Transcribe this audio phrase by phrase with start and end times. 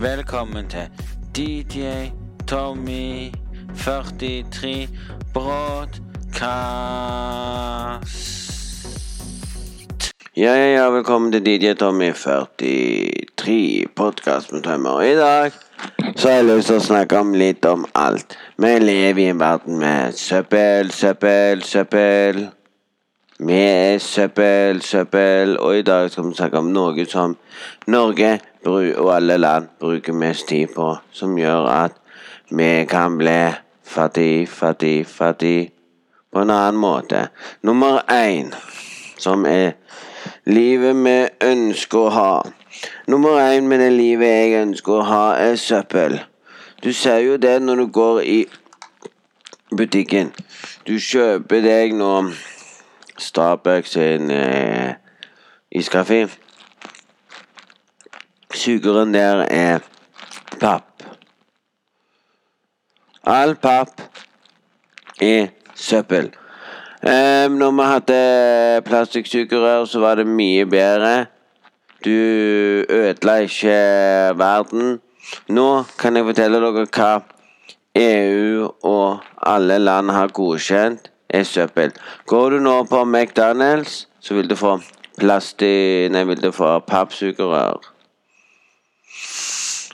[0.00, 0.88] Velkommen til
[1.36, 1.80] DJ
[2.48, 3.32] Tommy
[3.76, 4.88] 43
[5.32, 6.02] Broadcast.
[10.36, 15.00] Ja, ja, ja, velkommen til DJ Tommy 43 podkast med tømmer.
[15.00, 15.52] I dag
[16.16, 18.36] så har jeg lyst til å snakke om litt om alt.
[18.60, 22.55] Vi lever i en verden med søppel, søppel, søppel.
[23.40, 27.34] Er søppel, søppel, og i dag skal vi snakke om noe som
[27.86, 31.98] Norge og alle land bruker mest tid på, som gjør at
[32.48, 33.52] vi kan bli
[33.84, 35.72] fattig, fattig, fattig
[36.32, 37.26] på en annen måte.
[37.62, 38.54] Nummer én,
[39.18, 39.76] som er
[40.48, 42.32] livet vi ønsker å ha.
[43.06, 46.22] Nummer én med det livet jeg ønsker å ha, er søppel.
[46.80, 48.42] Du ser jo det når du går i
[49.76, 50.32] butikken.
[50.88, 52.30] Du kjøper deg noe
[53.18, 54.94] Starbucks sin eh,
[55.70, 56.28] iskaffe.
[58.54, 59.78] Sugeren der er
[60.60, 61.02] papp.
[63.24, 64.00] All papp
[65.20, 66.30] er søppel.
[67.02, 71.26] Um, når vi hadde plastikksugerør, så var det mye bedre.
[72.04, 72.10] Du
[72.88, 73.76] ødela ikke
[74.38, 75.00] verden.
[75.48, 77.10] Nå kan jeg fortelle dere hva
[77.96, 81.92] EU og alle land har godkjent er søppel.
[82.26, 84.78] Går du nå på McDonald's, så vil du få
[85.18, 87.92] plastikk Nei, vil du få pappsugerør.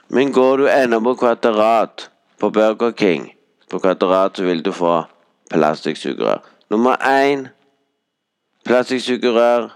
[0.09, 3.33] Men går du ennå på Kvadrat, på Burger King,
[3.71, 5.03] på Kvadrat, så vil du få
[5.51, 6.43] plastikksugerør.
[6.71, 7.49] Nummer én
[8.65, 9.71] plastikksugerør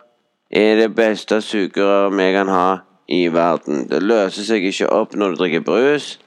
[0.51, 2.77] er det beste sugerøret vi kan ha
[3.09, 3.89] i verden.
[3.89, 6.19] Det løser seg ikke opp når du drikker brus.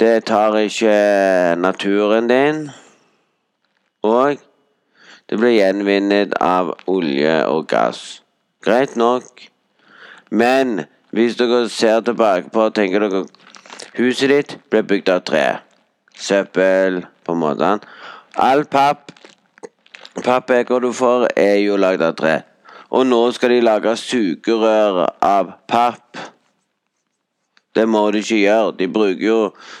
[0.00, 0.94] Det tar ikke
[1.60, 2.70] naturen din.
[4.06, 4.40] Og
[5.30, 8.22] det ble gjenvunnet av olje og gass.
[8.64, 9.44] Greit nok.
[10.30, 10.84] Men
[11.14, 13.26] hvis dere ser tilbake på, tenker dere
[13.96, 15.44] Huset ditt ble bygd av tre.
[16.14, 17.70] Søppel, på en måte.
[18.38, 19.10] All papp
[20.24, 22.40] Pappeker du får, er jo lagd av tre.
[22.90, 26.18] Og nå skal de lage sugerør av papp.
[27.74, 28.72] Det må de ikke gjøre.
[28.78, 29.38] De bruker jo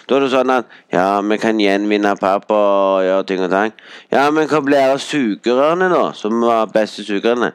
[0.08, 3.74] Da er det sånn at Ja, vi kan gjenvinne papp og gjøre ting og tang.
[4.12, 6.12] Ja, men hva blir av sugerørene, da?
[6.14, 7.52] Som var beste sugerørene?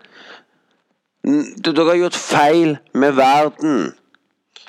[1.26, 3.94] Dere har gjort feil med verden.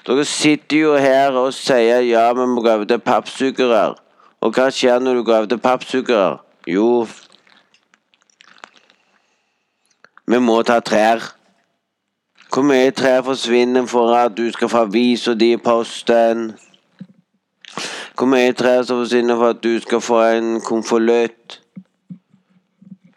[0.07, 3.99] Dere sitter jo her og sier ja, vi må gå over til pappsugerør.
[4.41, 6.39] Og hva skjer når du går over til pappsugerør?
[6.67, 7.07] Jo
[10.27, 11.36] Vi må ta trær.
[12.53, 16.53] Hvor mye trær forsvinner for at du skal få avisa di i posten?
[18.17, 21.61] Hvor mye trær som forsvinner for at du skal få en konvolutt?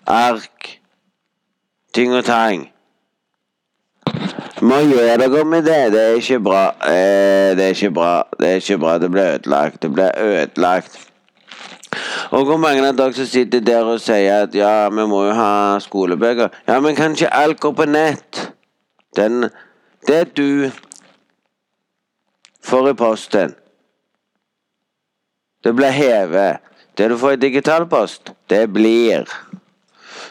[0.08, 0.80] Ark?
[1.94, 2.70] Ting og tang.
[4.62, 5.92] Må gjøre dere med det.
[5.94, 6.66] Det er ikke bra.
[6.84, 8.24] Eh, det er ikke bra.
[8.40, 8.98] Det er ikke bra.
[8.98, 9.82] Det blir ødelagt.
[9.82, 11.00] Det blir ødelagt.
[12.32, 15.34] Og hvor mange av dere som sitter der og sier at ja, vi må jo
[15.34, 16.50] ha skolebøker.
[16.68, 18.52] Ja, men kan ikke alt gå på nett?
[19.16, 19.50] Den
[20.08, 20.72] Det du
[22.64, 23.56] får i posten,
[25.64, 26.58] det blir hevet.
[26.96, 29.28] Det du får i digital post, det blir.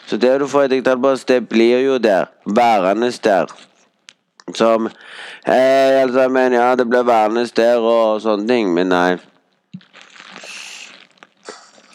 [0.05, 2.25] Så det du får i digital post, det blir jo der.
[2.45, 3.45] Værende der.
[4.53, 4.85] Som
[5.45, 9.17] eh, altså, jeg mener, Ja, det blir værende der og sånne ting, men nei.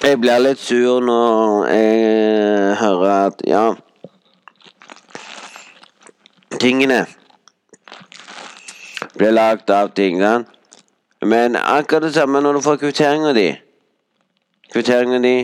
[0.04, 3.72] Jeg blir litt sur når jeg hører at ja
[6.60, 7.04] tingene
[9.14, 10.44] blir lagd av tingene.
[11.24, 13.48] Men akkurat det samme når du får kvitteringa di.
[14.72, 15.36] Kvitteringa di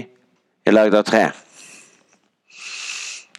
[0.67, 1.31] er lagd av tre.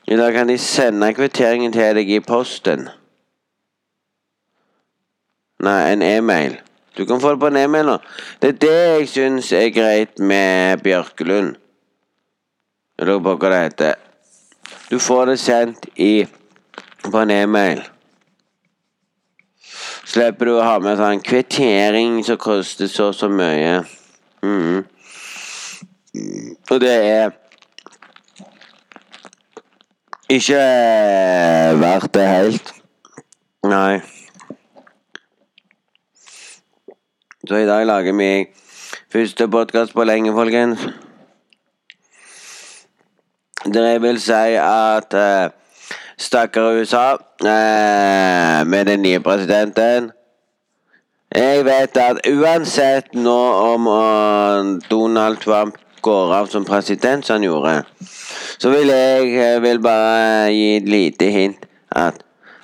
[0.07, 2.89] I dag kan de sende kvitteringen til deg i posten.
[5.61, 6.57] Nei, en e-mail.
[6.97, 7.97] Du kan få det på en e-mail nå.
[8.41, 11.55] Det er det jeg syns er greit med Bjørkelund.
[12.97, 13.93] Jeg lurer på hva det heter.
[14.89, 16.25] Du får det sendt i
[17.09, 17.81] på en e-mail.
[20.11, 23.77] Slipper du å ha med sånn kvittering som koster så og så mye.
[24.43, 24.81] Mm.
[26.71, 27.31] Og det er
[30.31, 30.63] ikke
[31.79, 32.73] verdt det helt.
[33.67, 34.01] Nei.
[37.47, 38.33] Så i dag lager vi
[39.11, 40.83] første podkast på lenge, folkens.
[43.65, 45.60] Dere vil si at uh,
[46.21, 50.11] Stakkar USA eh, med den nye presidenten.
[51.35, 53.37] Jeg vet at uansett nå
[53.73, 57.73] om uh, Donald Trump går av som president, som han gjorde,
[58.59, 62.21] så vil jeg vil bare gi et lite hint at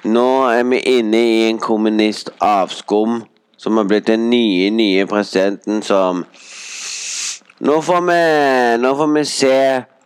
[0.08, 3.24] Nå er vi inne i en kommunist-avskum
[3.58, 6.22] som har blitt den nye, nye presidenten som
[7.60, 8.22] Nå får vi,
[8.84, 9.58] nå får vi se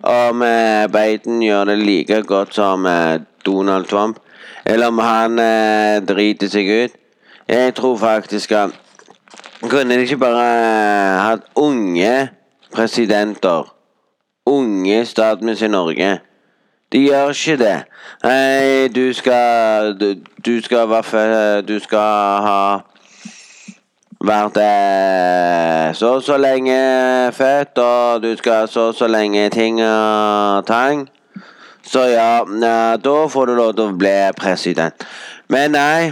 [0.07, 4.19] om eh, Biden gjør det like godt som eh, Donald Trump,
[4.65, 6.97] eller om han eh, driter seg ut.
[7.47, 8.77] Jeg tror faktisk at
[9.61, 12.29] Kunne de ikke bare eh, hatt unge
[12.73, 13.67] presidenter?
[14.45, 16.19] Unge statsminister i Norge?
[16.91, 17.75] De gjør ikke det.
[18.23, 20.15] Nei, du skal Du,
[20.45, 22.79] du skal være Du skal ha
[24.21, 26.75] vært eh, så og så lenge
[27.33, 31.07] født, og du skal så og så lenge ting og tang.
[31.83, 32.43] Så ja,
[33.01, 35.05] da får du lov til å bli president.
[35.51, 36.11] Men nei.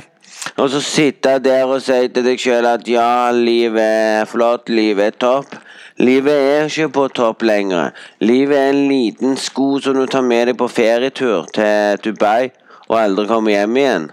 [0.60, 5.14] Og så sitte der og si til deg sjøl at ja, livet er flott, livet
[5.14, 5.58] er topp.
[6.00, 7.92] Livet er ikke på topp lenger.
[8.24, 12.54] Livet er en liten sko som du tar med deg på ferietur til Dubai,
[12.88, 14.08] og aldri kommer hjem igjen.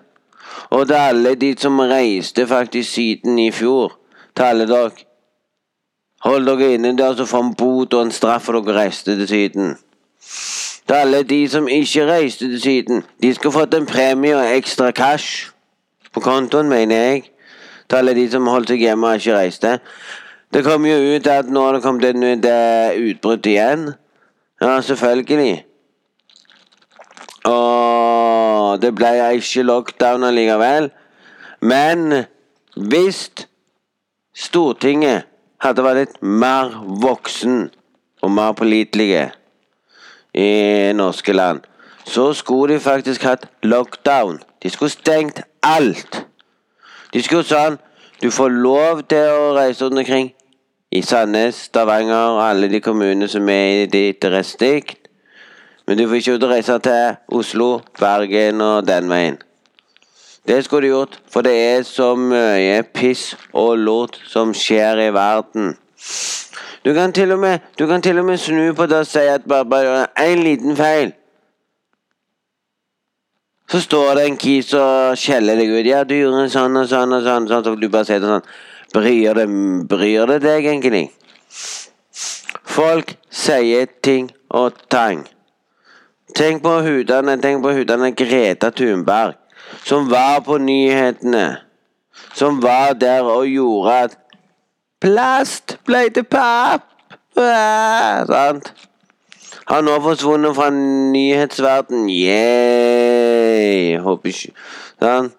[0.74, 3.94] Og til alle de som reiste faktisk siden i fjor.
[4.34, 4.90] Til alle dere.
[6.26, 9.28] Hold dere inne der, så får en bot og en straff for dere reiste til
[9.30, 9.76] Syden.
[10.86, 13.02] Til alle de som ikke reiste til Syden.
[13.22, 15.50] De skal fått en premie og ekstra cash.
[16.12, 17.22] På kontoen, mener jeg.
[17.90, 19.78] Til alle de som holdt seg hjemme og ikke reiste.
[20.54, 23.88] Det kom jo ut at nå har det kommet et eh, utbrudd igjen.
[24.62, 25.64] Ja, selvfølgelig.
[27.44, 30.90] Og det ble ikke lockdown allikevel.
[31.60, 32.22] Men
[32.76, 33.28] hvis
[34.36, 35.26] Stortinget
[35.64, 37.66] hadde vært litt mer voksen
[38.22, 39.30] og mer pålitelige
[40.36, 41.60] i norske land,
[42.04, 44.40] så skulle de faktisk hatt lockdown.
[44.62, 46.26] De skulle stengt alt.
[47.12, 47.78] De skulle sånn
[48.22, 50.30] Du får lov til å reise rundt omkring
[50.88, 55.10] i Sandnes, Stavanger og alle de kommunene som er i ditt restdikt.
[55.86, 57.68] Men du får ikke ut å reise til Oslo,
[58.00, 59.36] Bergen og den veien.
[60.48, 65.12] Det skulle du gjort, for det er så mye piss og lort som skjer i
[65.12, 65.74] verden.
[66.86, 67.58] Du kan til og med,
[68.02, 71.12] til og med snu på det og si at bare, bare en liten feil.
[73.68, 75.86] Så står det en kis og skjeller deg ut.
[75.86, 77.48] Ja, du gjorde sånn og sånn og sånn.
[77.50, 78.46] sånn så du bare sier det sånn.
[78.94, 79.46] Bryr det,
[79.90, 81.08] bryr det deg egentlig?
[82.76, 85.24] Folk sier ting og tang.
[86.38, 89.34] Tenk på hudene, tenk på hudene Greta Thunberg,
[89.82, 91.48] som var på nyhetene.
[92.36, 94.16] Som var der og gjorde at
[95.00, 96.88] plast ble til papp.
[97.36, 98.72] Ja, sant?
[99.66, 102.06] Har nå forsvunnet fra nyhetsverden.
[102.12, 103.98] Yeah.
[104.04, 104.52] Håper ikke
[105.02, 105.32] Sånn.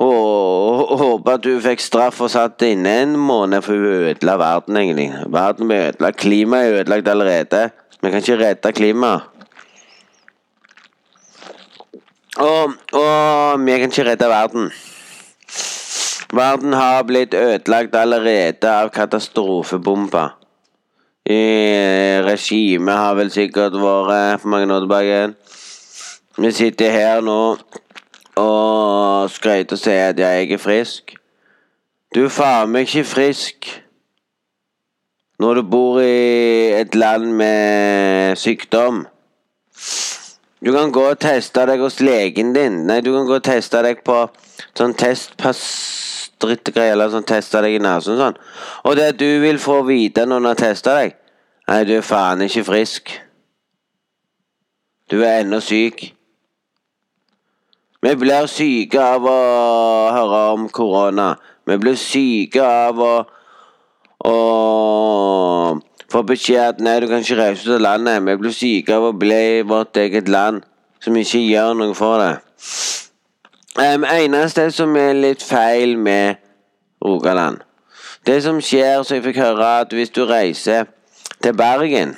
[0.00, 5.10] Håper at du fikk straff og satt inne en måned for hun ødela verden, egentlig.
[5.28, 6.20] Verden ble ødelagt.
[6.22, 7.62] Klimaet er ødelagt allerede.
[8.00, 9.28] Vi kan ikke redde klimaet.
[12.40, 14.70] Og, og vi kan ikke redde verden.
[16.32, 20.36] Verden har blitt ødelagt allerede av katastrofebomber.
[21.26, 21.42] I
[22.24, 25.34] regimet har vel sikkert vært for mange år tilbake.
[26.38, 27.56] Vi sitter her nå
[28.40, 31.16] og skryter og sier at jeg er frisk.
[32.14, 33.68] Du er faen meg ikke frisk
[35.40, 39.06] når du bor i et land med sykdom.
[40.60, 42.84] Du kan gå og teste deg hos legen din.
[42.86, 44.28] Nei, du kan gå og teste deg på
[44.76, 48.38] sånn testpass-drittgreier, eller sånn teste deg i nesen sånn.
[48.84, 51.16] Og det du vil få vite når du har testa deg
[51.70, 53.12] Nei, du er faen ikke frisk.
[55.06, 56.00] Du er ennå syk.
[58.02, 59.36] Vi blir syke av å
[60.10, 61.34] høre om korona.
[61.68, 63.12] Vi blir syke av å,
[64.26, 64.34] å
[66.10, 68.24] få beskjed at nei, du kan ikke reise ut av landet.
[68.26, 70.64] Vi blir syke av å bli i vårt eget land,
[70.98, 72.32] som ikke gjør noe for det.
[73.78, 76.40] Um, eneste som er litt feil med
[77.04, 77.60] Rogaland
[78.26, 80.88] Det som skjer, så jeg fikk høre at hvis du reiser
[81.40, 82.16] til Bergen,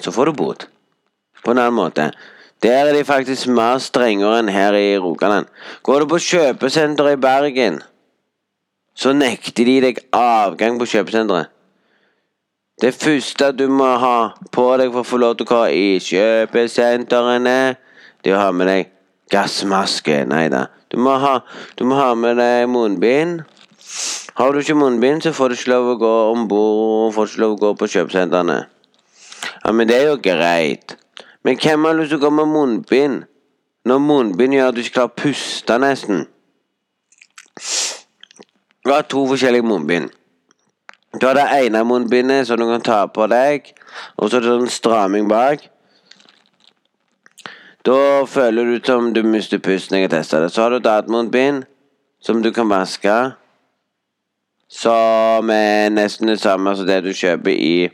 [0.00, 0.68] så får du bot.
[1.44, 2.06] På en annen måte.
[2.62, 5.50] Der er de faktisk mer strengere enn her i Rogaland.
[5.82, 7.80] Går du på kjøpesenteret i Bergen,
[8.94, 11.50] så nekter de deg avgang på kjøpesenteret.
[12.80, 14.18] Det første du må ha
[14.54, 17.58] på deg for å få lov til å gå i kjøpesentrene,
[18.22, 18.94] det er å ha med deg
[19.32, 20.22] gassmaske.
[20.28, 20.66] Nei da.
[20.88, 23.44] Du, du må ha med deg munnbind.
[24.38, 27.14] Har du ikke munnbind, så får du ikke lov å gå om bord.
[27.16, 28.58] Får ikke lov å gå på kjøpesentrene.
[29.64, 30.96] Ja, men det er jo greit.
[31.44, 33.24] Men hvem har lyst til å gå med munnbind?
[33.88, 36.26] Når munnbind gjør at du ikke klarer å puste nesten.
[38.84, 40.10] Du har to forskjellige munnbind.
[41.20, 43.72] Du har det ene munnbindet som du kan ta på deg,
[44.16, 45.64] og så er det sånn stramming bak.
[47.86, 50.50] Da føler du som du mister pusten jeg testa det.
[50.52, 51.64] Så har du et annet munnbind
[52.20, 53.16] som du kan vaske.
[54.68, 57.88] Som er nesten det samme som det du kjøper i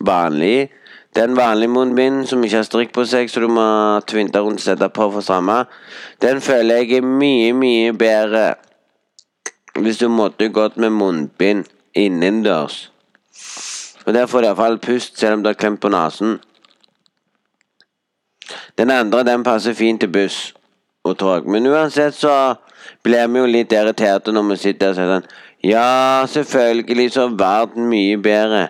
[0.00, 0.70] vanlig.
[1.16, 3.64] Den vanlige munnbind som ikke har strikk på seg, så du må
[4.06, 5.64] tvinte rundt og sette på for samme,
[6.22, 8.52] den føler jeg er mye, mye bedre
[9.80, 12.90] hvis du måtte gått med munnbind innendørs.
[14.06, 16.38] Og Der får du iallfall pust selv om du har klemt på nesen.
[18.78, 20.54] Den andre den passer fint til buss
[21.04, 21.48] og tog.
[21.48, 22.54] Men uansett så
[23.04, 25.30] blir vi jo litt irriterte når vi sitter og sier sånn
[25.64, 28.68] Ja, selvfølgelig så er verden mye bedre.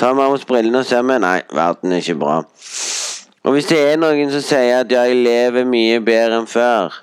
[0.00, 2.38] Vi av oss brillene og ser vi Nei, verden er ikke bra.
[3.42, 6.94] Og hvis det er noen som sier at ja, jeg lever mye bedre enn før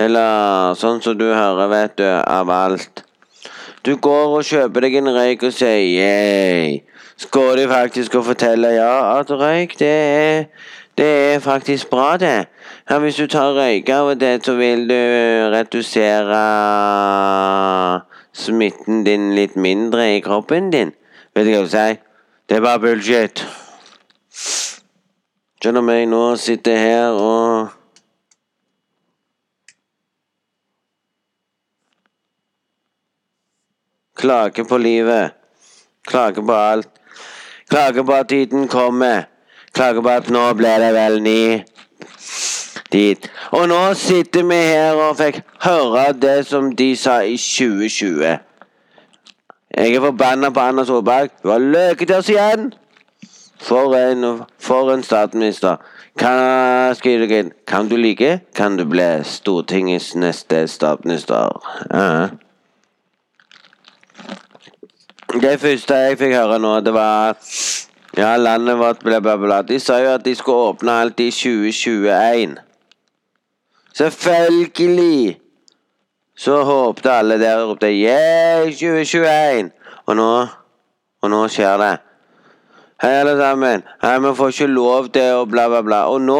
[0.00, 3.04] Eller sånn som du hører, vet du, av alt.
[3.86, 6.80] Du går og kjøper deg en røyk og sier yeah.
[7.16, 10.46] Så går de faktisk og forteller ja, at røyk, det er
[10.98, 12.46] det er faktisk bra, det.
[12.90, 15.00] Ja, hvis du tar røyke av det, så vil du
[15.54, 16.42] redusere
[18.34, 20.92] smitten din litt mindre i kroppen din.
[21.34, 22.00] Vet du hva jeg vil si?
[22.48, 23.42] Det er bare bullshit.
[25.62, 26.06] Skjønner om meg?
[26.12, 27.72] Nå sitter jeg her og
[34.14, 35.34] Klager på livet.
[36.06, 36.88] Klager på alt.
[37.68, 39.24] Klager på at tiden kommer.
[39.74, 41.38] Klager på at nå ble det vel ni
[42.94, 43.30] dit.
[43.50, 48.38] Og nå sitter vi her og fikk høre det som de sa i 2020.
[49.74, 51.34] Jeg er forbanna på Anna Solberg.
[51.42, 52.72] Du har løket oss igjen!
[53.64, 55.76] For en, for en statsminister.
[56.18, 56.94] Kan,
[57.66, 61.50] kan du like, kan du bli Stortingets neste statsminister.
[61.90, 62.28] Uh.
[65.40, 67.34] Det første jeg fikk høre nå, det var
[68.16, 69.62] Ja, landet vårt ble bla, bla.
[69.66, 72.52] De sa jo at de skulle åpne alt i 2021.
[73.94, 75.40] Selvfølgelig!
[76.36, 79.70] Så håpte alle der og ropte yeah, 2021!
[80.06, 80.46] Og nå
[81.22, 81.94] Og nå skjer det.
[83.02, 83.82] Hei, alle sammen.
[84.02, 86.02] Hei, vi får ikke lov til å bla, bla, bla.
[86.12, 86.38] Og nå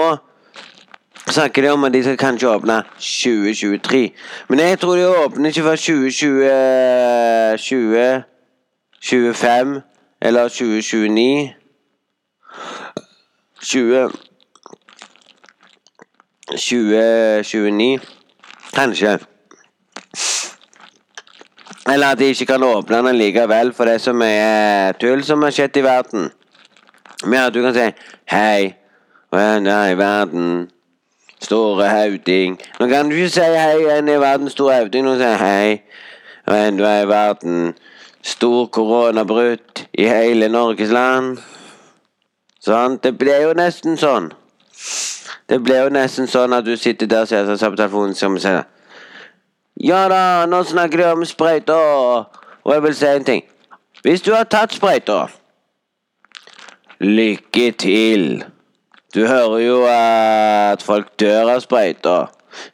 [1.24, 4.04] snakker de om at de skal kanskje åpne 2023.
[4.52, 8.22] Men jeg tror de åpner ikke før 2020 20,
[9.00, 9.76] 25
[10.20, 11.63] eller 2029.
[13.64, 14.10] 20
[16.56, 18.00] 2029.
[18.74, 19.18] Kanskje.
[21.92, 25.42] Eller at de ikke kan åpne den likevel, for det er så mye tull som
[25.42, 26.30] har skjedd i verden.
[27.24, 27.90] Men at du kan si
[28.30, 28.74] 'Hei,
[29.32, 30.70] venn i verden'.
[31.40, 32.60] Store Hauding.
[32.80, 35.04] Nå kan du ikke si 'hei, en i verden, store Hauding'.
[35.04, 35.82] Nå sier 'hei,
[36.46, 37.74] venn er verden'.
[38.22, 41.38] Stor koronabrudd i hele Norges land.
[42.64, 42.98] Sånn.
[43.02, 44.30] Det ble jo nesten sånn.
[45.50, 48.64] Det ble jo nesten sånn at du sitter der og ser på telefonen og sier
[49.76, 52.30] Ja da, nå snakker de om sprøyter,
[52.64, 53.42] og jeg vil si en ting.
[54.02, 55.26] Hvis du har tatt sprøyta,
[57.00, 58.44] Lykke til.
[59.14, 62.30] Du hører jo at folk dør av sprøyter.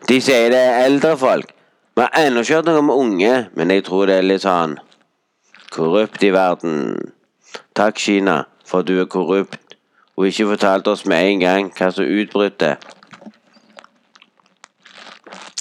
[0.06, 1.54] De sier det er eldre folk.
[1.96, 4.76] Vi har ennå ikke hørt noe om unge, men jeg tror det er litt sånn
[5.72, 6.76] korrupt i verden.
[7.74, 9.69] Takk, Kina, for du er korrupt
[10.20, 12.66] og ikke fortalte oss med en gang hva som utbrøt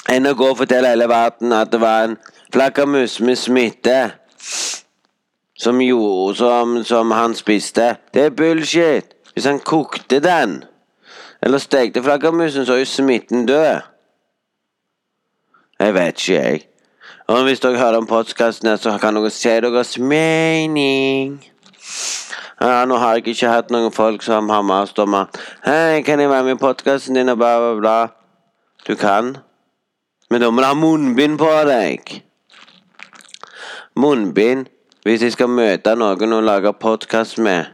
[0.09, 2.17] enn å gå og fortelle hele verden at det var en
[2.51, 3.99] flaggermus med smitte
[5.59, 7.93] som, gjorde, som, som han spiste.
[8.13, 9.15] Det er bullshit.
[9.33, 10.63] Hvis han kokte den,
[11.43, 13.85] eller stekte flaggermusen, så er jo smitten død.
[15.79, 16.65] Jeg vet ikke, jeg.
[17.27, 21.37] Og hvis dere hører om podkasten, så kan dere si deres mening.
[22.61, 26.19] Ja, nå har jeg ikke hatt noen folk som har mast om at 'Hei, kan
[26.19, 28.07] jeg være med i podkasten din?' og bla, bla, bla.
[28.87, 29.37] Du kan.
[30.29, 32.23] Men da må du ha munnbind på deg.
[33.95, 34.65] Munnbind
[35.03, 37.65] hvis jeg skal møte noen og lage podkast med.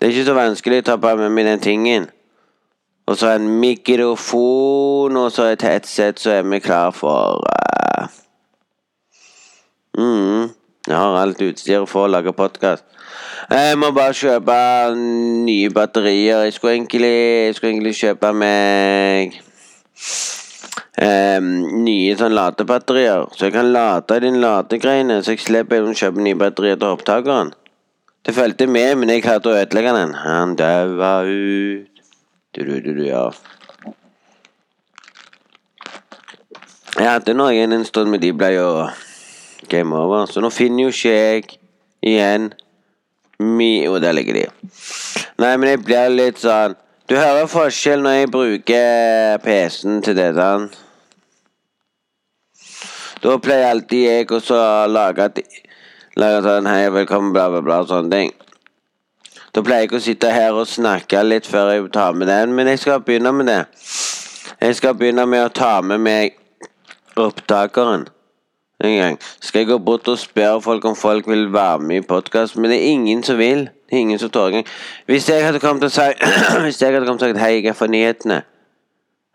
[0.00, 2.10] Det er ikke så vanskelig å ta på meg den tingen.
[3.06, 8.08] Og så en mikrofon, og så et headset, så er vi klar for uh...
[9.98, 10.50] mm,
[10.82, 12.82] Jeg har alt utstyret for å lage podkast.
[13.50, 14.54] Jeg må bare kjøpe
[14.96, 16.42] nye batterier.
[16.46, 17.12] Jeg skulle egentlig,
[17.46, 19.36] jeg skulle egentlig kjøpe meg
[20.98, 21.52] um,
[21.84, 23.28] nye sånn ladebatterier.
[23.36, 27.54] Så jeg kan lade de ladegreiene, så jeg slipper å kjøpe nye batterier til opptakeren.
[28.26, 30.18] Det fulgte med, men jeg klarte å ødelegge den.
[30.24, 31.88] Han daua ut
[32.52, 33.30] du, du, du, du, ja.
[36.98, 38.68] Jeg hadde noen en stund, men de ble jo
[39.72, 40.26] game over.
[40.26, 41.48] Så nå finner jo ikke jeg
[42.02, 42.52] igjen
[43.42, 44.46] Mi Jo, der ligger de.
[45.42, 46.76] Nei, men jeg blir litt sånn
[47.10, 50.78] Du hører forskjell når jeg bruker PC-en til det, sant?
[53.22, 55.28] Da pleier alltid jeg også å lage,
[56.18, 58.32] lage sånn Hei, velkommen, bla, bla, bla, sånne ting.
[59.52, 62.70] Da pleier jeg å sitte her og snakke litt før jeg tar med den, men
[62.72, 63.60] jeg skal begynne med det.
[64.62, 66.38] Jeg skal begynne med å ta med meg
[67.20, 68.08] opptakeren
[68.82, 69.18] en gang.
[69.40, 72.70] Skal jeg gå bort og spørre folk om folk vil være med i podkast, men
[72.70, 73.68] det er ingen som vil.
[73.90, 74.66] Det er ingen som tør engang.
[75.06, 76.22] Hvis jeg hadde kommet og sagt
[76.64, 78.42] Hvis jeg hadde kommet og sagt Hei, jeg er for nyhetene.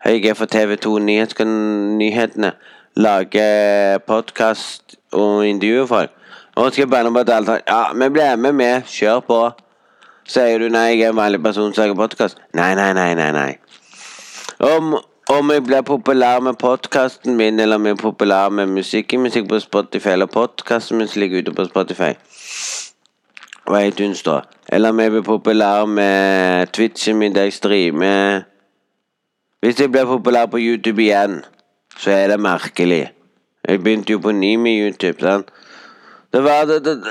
[0.04, 2.52] Hei, jeg er for TV2 Nyhetene
[2.98, 6.10] lage podkast og intervjue folk.
[6.56, 8.82] Og skal jeg banne på at alle tar Ja, vi blir med, med.
[8.82, 9.38] Kjør på.
[10.28, 12.40] Sier du nei, jeg er en vanlig person som lager podkast?
[12.54, 13.30] Nei, nei, nei, nei.
[13.32, 13.52] nei.
[14.58, 19.20] Om, om jeg blir populær med podkasten min, eller om jeg er populær med musikken
[19.20, 22.14] musikk på Spotify, eller podkasten min ligger ute på Spotify
[23.68, 24.40] Hva heter hun da?
[24.72, 28.42] Eller om jeg blir populær med Twitchen min der jeg streamer
[29.60, 31.42] Hvis jeg blir populær på YouTube igjen
[31.98, 33.08] så er det merkelig.
[33.68, 35.20] Jeg begynte jo på ny med YouTube.
[35.20, 35.50] sant?
[36.32, 37.02] Det var det, det,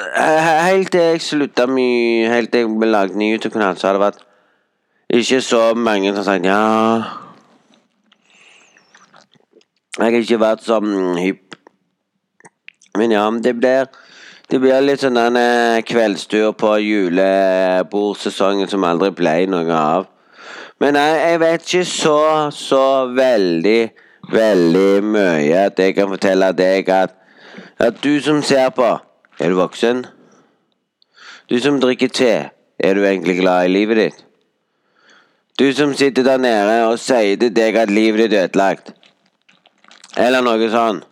[0.64, 4.24] Helt til jeg slutta med Helt til jeg lagde ny YouTube-kanal, så har det vært
[5.10, 7.27] ikke så mange som har sagt ja
[9.98, 10.82] Jeg har ikke vært så
[11.18, 11.56] hypp.
[12.98, 13.88] Men ja, det blir
[14.48, 20.06] det blir litt sånn en eh, kveldstur på julebordsesongen som aldri ble noe av.
[20.80, 22.20] Men jeg, jeg vet ikke så,
[22.56, 23.82] så veldig
[24.32, 27.16] veldig mye at jeg kan fortelle deg at,
[27.80, 28.88] at du som ser på,
[29.40, 30.06] er du voksen?
[31.48, 32.32] Du som drikker te,
[32.80, 34.24] er du egentlig glad i livet ditt?
[35.60, 38.94] Du som sitter der nede og sier til deg at livet ditt er ødelagt.
[40.16, 41.04] Eller noe sånn.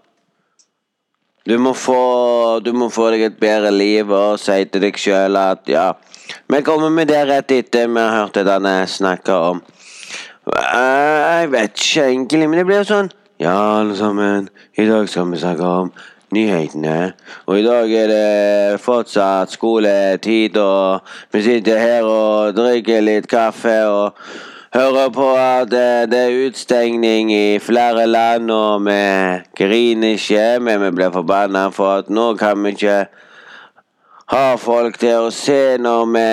[1.46, 5.38] Du må, få, du må få deg et bedre liv og si til deg sjøl
[5.38, 5.92] at ja
[6.50, 9.62] Vi kommer med det rett etter vi har hørt det denne snakker om
[10.46, 13.08] Eh, jeg vet ikke egentlig, men det blir jo sånn
[13.42, 15.90] Ja, alle sammen, i dag skal vi snakke om
[16.36, 17.14] nyhetene.
[17.50, 21.02] Og i dag er det fortsatt skoletid, og
[21.34, 24.22] vi sitter her og drikker litt kaffe og
[24.76, 28.98] hører på at det er utstengning i flere land, og vi
[29.56, 33.06] griner ikke, men vi blir forbanna for at nå kan vi ikke
[34.34, 36.26] ha folk til å se når vi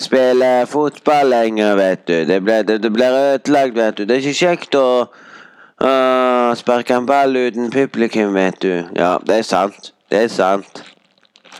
[0.00, 2.14] spiller fotball lenger, vet du.
[2.28, 4.04] Det blir, det, det blir ødelagt, vet du.
[4.04, 8.72] Det er ikke kjekt å uh, sparke en ball uten publikum, vet du.
[8.96, 9.92] Ja, det er sant.
[10.10, 10.84] Det er sant.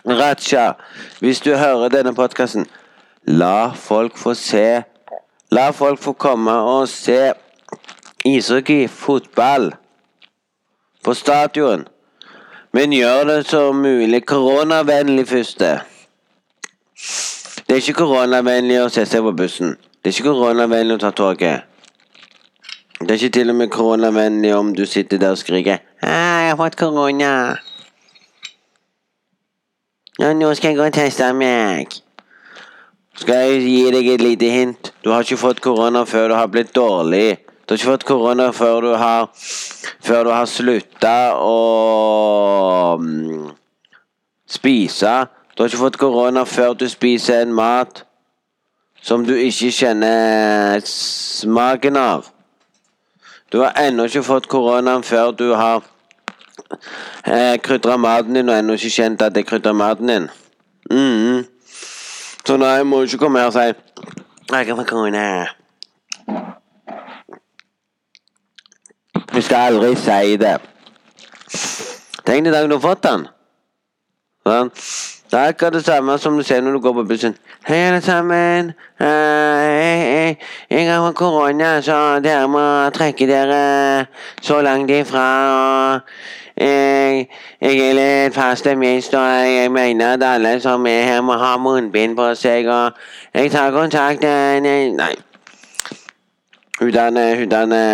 [0.07, 0.73] Raja,
[1.21, 2.69] hvis du hører denne podkasten,
[3.27, 4.83] la folk få se
[5.51, 7.33] La folk få komme og se
[8.25, 9.75] ishockey, fotball,
[11.05, 11.89] på stadion.
[12.73, 15.59] Men gjør det så mulig koronavennlig først.
[15.59, 15.81] Det
[17.69, 19.75] er ikke koronavennlig å sette seg på bussen.
[19.99, 21.67] Det er ikke koronavennlig å ta toget.
[23.01, 26.57] Det er ikke til og med koronavennlig om du sitter der og skriker 'Jeg har
[26.57, 27.59] fått korona'.
[30.19, 31.87] Ja, nå skal jeg gå og teste meg.
[33.19, 34.93] Skal jeg gi deg et lite hint?
[35.05, 37.41] Du har ikke fått korona før du har blitt dårlig.
[37.67, 39.31] Du har ikke fått korona før du har
[40.01, 43.51] Før du har slutta å um,
[44.49, 45.13] spise.
[45.55, 48.05] Du har ikke fått korona før du spiser en mat
[49.03, 52.31] som du ikke kjenner smaken av.
[53.53, 55.83] Du har ennå ikke fått koronaen før du har
[57.27, 60.29] eh, krydra maten din og ennå ikke kjent at det krydrer maten din.
[60.91, 61.50] Mm.
[62.51, 63.59] Så nei, må ikke komme her og si
[64.51, 65.47] 'Jeg kan få kone'.
[69.35, 70.57] Du skal aldri si det.
[72.27, 73.29] Tenk deg dagen du har fått den.
[74.47, 74.71] Sånn.
[75.31, 77.37] Det er akkurat det samme som du ser når du går på bussen.
[77.67, 78.73] Hei, alle sammen.
[79.01, 80.37] Uh, jeg,
[80.71, 84.07] jeg, har fått korona, så dere må trekke dere
[84.43, 85.27] så langt ifra.
[85.55, 86.01] Og
[86.57, 87.29] jeg,
[87.61, 91.57] jeg er litt fast minst, og jeg mener at alle som er her, må ha
[91.63, 92.67] munnbind på seg.
[92.67, 92.91] Og
[93.35, 94.27] jeg tar kontakt
[94.67, 94.91] Nei.
[94.99, 95.15] Nei.
[96.81, 97.85] Utdanne, utdanne,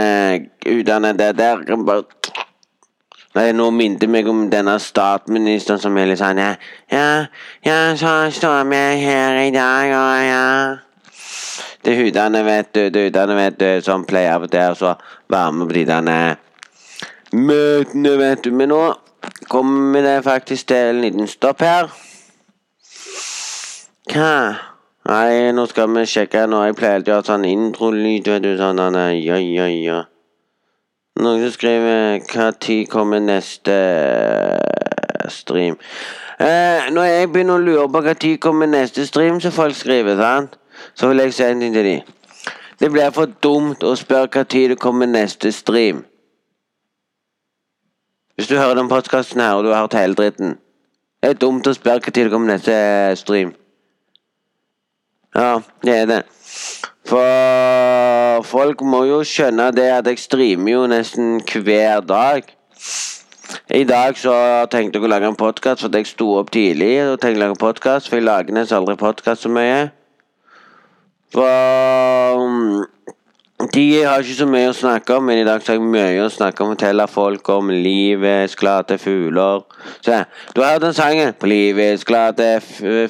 [0.66, 1.66] utdanne det der.
[3.37, 6.55] Nå minte meg om denne statsministeren som er litt sånn Ja,
[6.88, 7.09] ja,
[7.66, 10.46] ja så står vi her i dag, og ja
[11.85, 14.88] Det er hudene, vet du, det er hudene, vet du, som pleier av og til
[14.88, 14.96] å
[15.29, 16.37] være med på de der
[17.33, 18.51] møtene, vet du.
[18.51, 18.81] Men nå
[19.51, 21.92] kommer det faktisk til en liten stopp her.
[24.12, 24.33] Hva?
[25.07, 26.46] Nei, nå skal vi sjekke.
[26.51, 28.53] Nå jeg pleier alltid å ha sånn introlyd, vet du.
[28.59, 28.83] Sånn
[29.20, 30.05] ja, ja, ja.
[31.16, 33.76] Noen som skriver Når kommer neste
[35.33, 35.79] stream?
[36.40, 40.59] Eh, når jeg begynner å lure på når kommer neste stream, som folk skriver, sant?
[40.94, 42.12] så vil jeg si en ting til dem.
[42.81, 46.05] Det blir for dumt å spørre tid det kommer neste stream.
[48.37, 50.59] Hvis du hører den podkasten her, og du har hørt hele dritten
[51.22, 52.76] Det er dumt å spørre tid det kommer neste
[53.16, 53.55] stream.
[55.35, 56.22] Ja, det er det.
[57.07, 62.49] For folk må jo skjønne det at jeg streamer jo nesten hver dag.
[63.71, 64.35] I dag så
[64.73, 66.97] tenkte jeg å lage en podkast fordi jeg sto opp tidlig.
[67.07, 69.90] og tenkte å lage podcast, For jeg lager nesten aldri podkast så mye.
[71.35, 72.87] For um,
[73.73, 76.25] de har ikke så mye å snakke om, men i dag så har jeg mye
[76.25, 76.73] å snakke om.
[76.75, 79.62] Fortelle folk om livets glade fugler.
[80.01, 81.35] Se, du har hørt den sangen?
[81.38, 82.51] På livets glade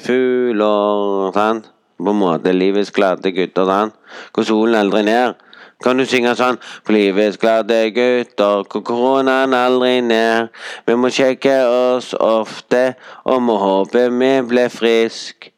[0.05, 1.33] fugler.
[1.33, 1.73] Sant?
[1.97, 3.65] På en måte livets glade gutter.
[3.65, 3.97] Sant?
[4.33, 5.35] Hvor solen aldri ned.
[5.83, 10.49] Kan du synge sånn For livets glade gutter, hvor koronaen aldri ned.
[10.87, 15.51] Vi må sjekke oss ofte, og må håpe vi blir frisk.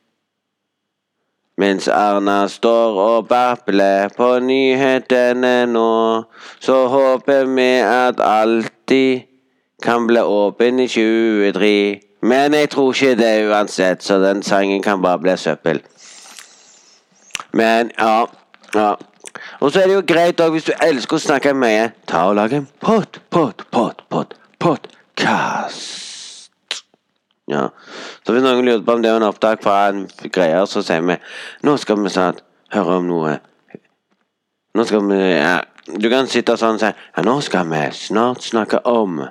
[1.59, 5.89] Mens Erna står og babler på nyhetene nå,
[6.63, 9.25] så håper vi at alltid
[9.83, 11.99] kan bli åpen i 23.
[12.21, 15.83] Men jeg tror ikke det uansett, så den sangen kan bare bli søppel.
[17.53, 18.27] Men ja,
[18.73, 18.89] ja.
[19.59, 22.37] Og så er det jo greit òg, hvis du elsker å snakke mye, ta og
[22.39, 26.09] lag en pot, pot, pot, pot, podkast.
[27.49, 27.69] Ja.
[28.23, 31.01] Så hvis noen lurer på om det er en opptak fra en greie, så sier
[31.05, 31.17] vi
[31.65, 32.43] nå skal vi snart
[32.75, 33.39] høre om noe
[34.77, 35.57] Nå skal vi ja.
[35.89, 39.23] Du kan sitte sånn og si ja, nå skal vi snart snakke om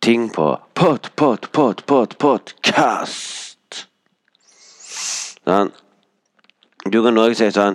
[0.00, 3.80] ting på pot, pot, pot, pot, podkast.
[5.42, 5.74] Sånn.
[6.88, 7.74] Du kan òg si sånn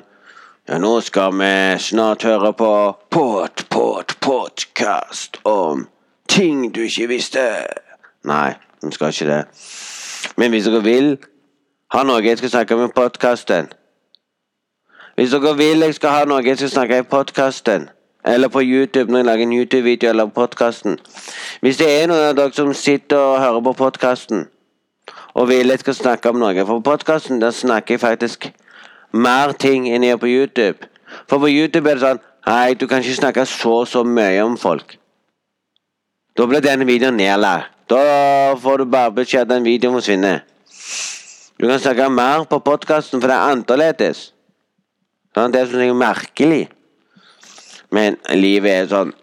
[0.65, 2.69] ja, nå skal vi snart høre på
[3.13, 5.83] Pot, pot, podkast om
[6.25, 7.43] ting du ikke visste.
[8.25, 9.43] Nei, vi skal ikke det.
[10.41, 11.11] Men hvis dere vil
[11.93, 13.69] ha noe jeg skal snakke om i podkasten
[15.21, 17.87] Hvis dere vil jeg skal ha noe jeg skal snakke om i podkasten,
[18.25, 20.97] eller på YouTube når jeg lager en YouTube-video eller podkasten
[21.61, 24.47] Hvis det er noen av dere som sitter og hører på podkasten
[25.35, 28.49] og vil jeg skal snakke om noe For podkasten der snakker jeg faktisk
[29.15, 30.89] mer ting enn jeg på YouTube.
[31.29, 34.53] For på YouTube er det sånn Nei, du kan ikke snakke så så mye om
[34.61, 34.99] folk.
[36.37, 37.71] Da blir denne videoen nedlagt.
[37.89, 40.43] Da får du bare beskjed at den videoen forsvinner.
[41.57, 44.27] Du kan snakke mer på podkasten, for det er annerledes.
[45.33, 46.67] Sånn, det er sånn merkelig.
[47.93, 49.15] Men livet er sånn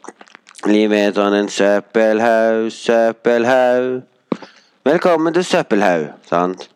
[0.62, 4.04] Livet er sånn en søppelhaug, søppelhaug.
[4.86, 6.68] Velkommen til søppelhaug, sant?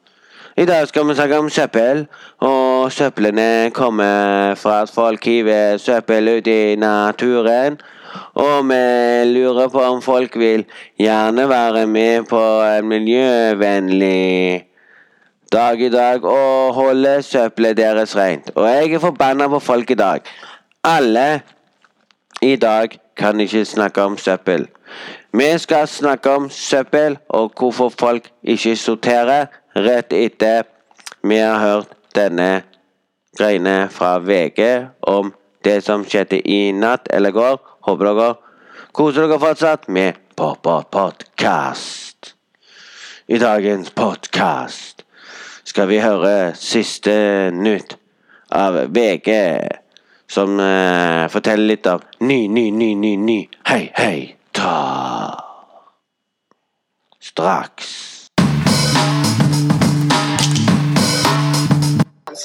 [0.59, 2.07] I dag skal vi snakke om søppel,
[2.41, 7.77] og søplene kommer fra at folk hiver søppel ut i naturen.
[8.35, 8.79] Og vi
[9.35, 10.65] lurer på om folk vil
[10.99, 14.65] gjerne være med på en miljøvennlig
[15.53, 18.51] dag i dag og holde søppelet deres rent.
[18.55, 20.21] Og jeg er forbanna på folk i dag.
[20.85, 21.41] Alle
[22.43, 24.67] i dag kan ikke snakke om søppel.
[25.33, 30.65] Vi skal snakke om søppel og hvorfor folk ikke sorterer rett etter
[31.21, 32.63] vi har hørt denne
[33.37, 35.33] greiene fra VG om
[35.65, 37.59] det som skjedde i natt eller går.
[37.85, 38.29] Håper dere
[38.97, 42.33] koser dere fortsatt med Pop-Pop-podkast.
[43.27, 45.05] I dagens podkast
[45.67, 47.97] skal vi høre siste nytt
[48.55, 49.33] av VG,
[50.31, 53.39] som uh, forteller litt av ny, ny, ny, ny, ny.
[53.67, 54.19] Hei, hei,
[54.55, 54.77] ta.
[57.21, 58.06] Straks.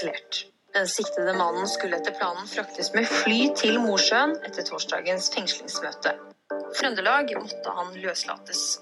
[0.02, 0.46] Kansellert.
[0.74, 6.16] Den siktede mannen skulle etter planen fraktes med fly til Mosjøen etter torsdagens fengslingsmøte.
[6.78, 8.80] Trøndelag måtte han løslates.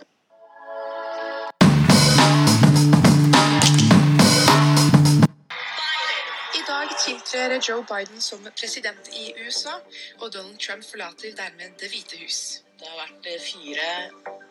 [6.53, 9.79] I dag tiltrer Joe Biden som president i USA,
[10.21, 12.61] og Donald Trump forlater dermed Det hvite hus.
[12.79, 13.87] Det har vært eh, fire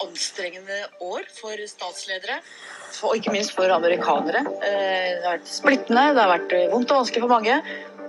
[0.05, 2.35] anstrengende år for statsledere.
[3.09, 4.43] Og ikke minst for amerikanere.
[4.45, 7.57] Eh, det har vært splittende, det har vært eh, vondt og vanskelig for mange.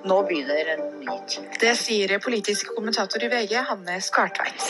[0.09, 1.47] Nå begynner en ny tid.
[1.61, 4.67] Det sier politisk kommentator i VG, Hanne Skartveit.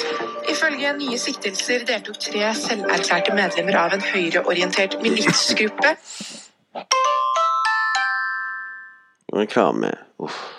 [0.53, 5.95] Ifølge nye siktelser deltok tre selverklærte medlemmer av en høyreorientert militsgruppe.
[9.33, 9.95] Reklame.
[10.21, 10.58] Uff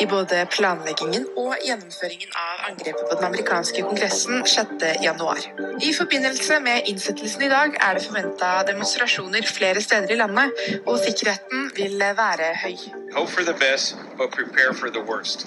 [0.00, 5.48] i både planleggingen og gjennomføringen av angrepet på den amerikanske kongressen 6.1.
[5.82, 11.00] I forbindelse med innsettelsen i dag er det forventa demonstrasjoner flere steder i landet, og
[11.04, 12.76] sikkerheten vil være høy.
[13.16, 15.46] Hope for the best, but prepare for the worst.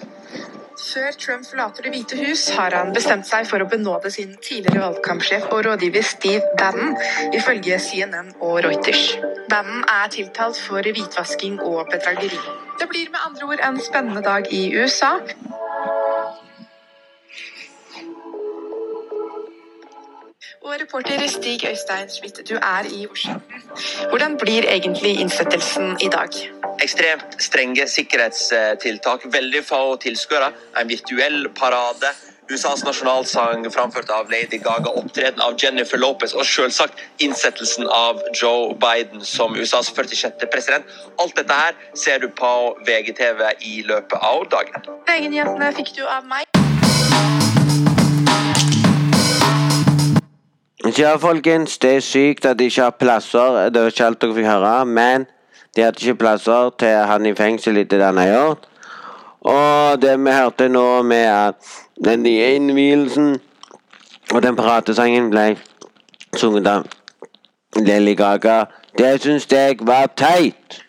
[0.76, 4.82] Før Trump forlater Det hvite hus, har han bestemt seg for å benåde sin tidligere
[4.84, 6.98] valgkampsjef og rådgiver Steve Bannon,
[7.38, 9.06] ifølge CNN og Reuters.
[9.50, 12.42] Bannon er tiltalt for hvitvasking og bedrageri.
[12.80, 15.14] Det blir med andre ord en spennende dag i USA.
[20.66, 23.42] Og reporter Stig Øystein Schmidt, du er i Washington.
[24.10, 26.30] Hvordan blir egentlig innsettelsen i dag?
[26.86, 29.26] ekstremt strenge sikkerhetstiltak.
[29.34, 30.52] Veldig få tilskuere.
[30.80, 32.14] En virtuell parade.
[32.52, 38.76] USAs nasjonalsang framført av Lady Gaga, opptreden av Jennifer Lopez og selvsagt innsettelsen av Joe
[38.84, 40.46] Biden som USAs 46.
[40.54, 40.86] president.
[41.18, 42.52] Alt dette her ser du på
[42.86, 44.94] VGTV i løpet av dagen.
[45.10, 46.65] VG-nyhetene fikk du av meg.
[50.86, 53.70] Ja, folkens, det er sykt at de ikke har plasser.
[53.74, 55.24] Det var ikke alt dere fikk høre, men
[55.74, 58.68] de hadde ikke plasser til han i fengsel etter det han har gjort.
[59.42, 61.72] Og det vi hørte nå med at
[62.06, 63.40] den nye innvielsen
[64.34, 65.48] og den paratesangen ble
[66.38, 66.86] sunget av
[67.82, 68.68] Lilly Gaga,
[68.98, 70.84] det syns jeg var teit.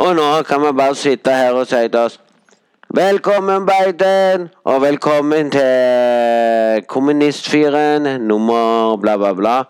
[0.00, 2.20] Og nå kan vi bare sitte her og si til oss
[2.96, 9.62] Velkommen, Biden, og velkommen til kommunistfyren nummer bla, bla, bla.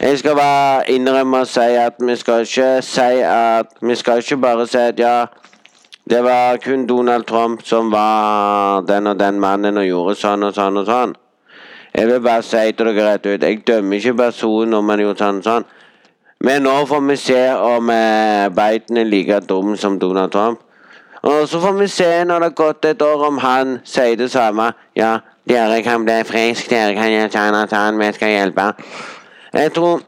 [0.00, 4.36] Jeg skal bare innrømme og si at vi skal ikke si at Vi skal ikke
[4.36, 5.24] bare si at ja,
[6.10, 10.54] det var kun Donald Trump som var den og den mannen og gjorde sånn og
[10.54, 11.16] sånn og sånn.
[11.94, 15.18] Jeg vil bare si til dere rett ut, jeg dømmer ikke personen om han gjorde
[15.18, 15.72] sånn og sånn.
[16.40, 20.62] Men nå får vi se om eh, Biden er like dum som Donald Trump.
[21.22, 24.30] Og så får vi se når det har gått et år, om han sier det
[24.30, 24.72] samme.
[24.98, 28.64] Ja, dere kan bli friske, dere kan gjøre sånn han vi skal hjelpe.
[29.54, 30.02] Jeg tror,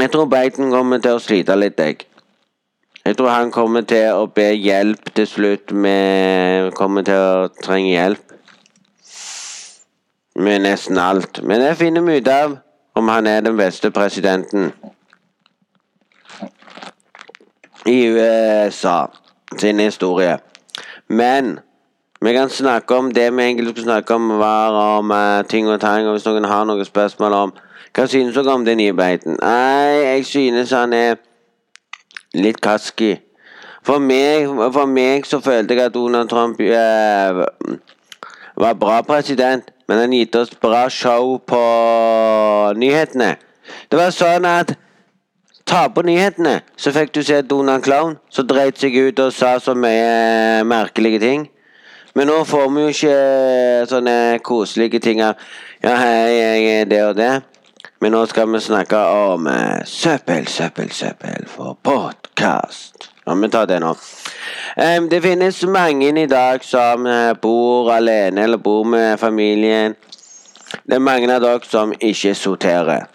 [0.00, 2.06] jeg tror Biden kommer til å slite litt, jeg.
[3.04, 5.72] Jeg tror han kommer til å be hjelp til slutt.
[5.72, 8.34] Med, kommer til å trenge hjelp
[10.34, 11.42] med nesten alt.
[11.46, 12.58] Men det finner vi ut av
[12.98, 14.72] om han er den beste presidenten
[17.86, 19.06] i USA
[19.58, 20.38] sin historie.
[21.08, 21.58] Men
[22.22, 25.80] vi kan snakke om det vi egentlig skulle snakke om, var om uh, ting og
[25.80, 26.06] tang.
[26.06, 27.52] Og hvis noen har noen spørsmål om
[27.96, 29.38] hva synes dere om den nye Beiten?
[29.42, 31.16] Nei, jeg synes han er
[32.34, 33.16] litt kaski.
[33.82, 37.46] For meg, for meg så følte jeg at Donald Trump uh,
[38.60, 41.62] var bra president, men han gitt oss bra show på
[42.76, 43.34] nyhetene.
[43.90, 44.76] Det var sånn at
[45.70, 49.52] Ta på nyhetene, så fikk du se Donald Clown som dreit seg ut og sa
[49.62, 51.44] så mye merkelige ting.
[52.18, 55.38] Men nå får vi jo ikke sånne koselige ting av
[55.84, 57.28] Ja, hei, jeg er det og det.
[58.02, 63.06] Men nå skal vi snakke om uh, søppel, søppel, søppel for podkast.
[63.22, 63.94] Ja, vi tar det nå.
[64.74, 67.06] Um, det finnes mange i dag som
[67.38, 69.94] bor alene eller bor med familien.
[70.82, 73.06] Det er mange av dere som ikke sorterer.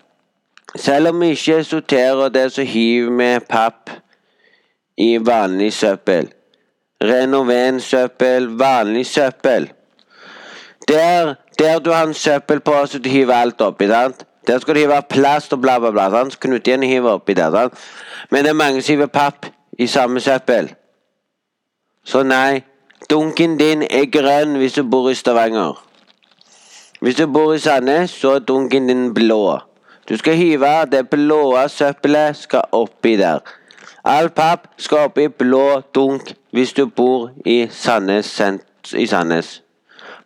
[0.76, 3.90] Selv om vi ikke sorterer det, så hiver vi papp
[4.98, 6.30] i vanlig søppel.
[7.04, 9.72] Renoven søppel, vanlig søppel.
[10.88, 13.88] Der, der du har en søppel på, så du hiver alt oppi.
[13.88, 14.26] sant?
[14.48, 16.10] Der skal du hive plast og bla, bla, bla.
[16.10, 16.40] sant?
[16.40, 17.52] Knutien hiver oppi der.
[17.52, 17.74] sant?
[18.32, 19.46] Men det er mange som hiver papp
[19.80, 20.74] i samme søppel.
[22.06, 22.64] Så nei,
[23.10, 25.82] dunken din er grønn hvis du bor i Stavanger.
[27.02, 29.60] Hvis du bor i Sandnes, så er dunken din blå.
[30.10, 33.40] Du skal hive det blå søppelet skal oppi der.
[34.06, 38.42] All papp skal oppi blå dunk hvis du bor i Sandnes.
[38.94, 39.62] I Sandnes.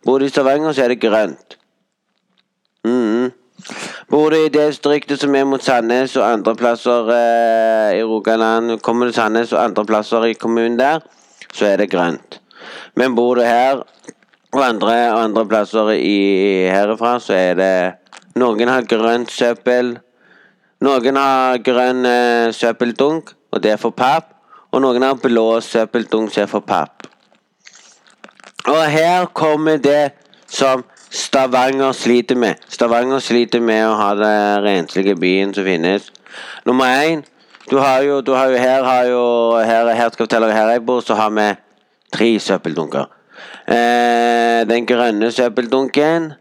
[0.04, 1.56] Bor du i Stavanger, så er det grønt.
[2.84, 3.32] Mm.
[4.10, 8.78] Bor du i det distriktet som er mot Sandnes og andre plasser eh, i Rogaland,
[8.80, 11.00] kommer du til Sandnes og andre plasser i kommunen der,
[11.52, 12.40] så er det grønt.
[12.96, 13.82] Men bor du her
[14.52, 17.74] og andre, andre plasser i, herifra, så er det
[18.38, 19.96] noen har grønt søppel.
[20.82, 24.32] Noen har grønn eh, søppeldunk, og det er for papp.
[24.70, 27.06] Og noen har blå søppeldunk, som er for papp.
[28.70, 30.12] Og her kommer det
[30.50, 32.58] som Stavanger sliter med.
[32.70, 36.06] Stavanger sliter med å ha den renslige byen som finnes.
[36.66, 37.24] Nummer én
[37.70, 39.22] du har jo, du har jo her har jo,
[39.62, 41.48] her, her skal jeg fortelle her jeg bor, så har vi
[42.14, 43.06] tre søppeldunker.
[43.70, 46.32] Eh, den grønne søppeldunken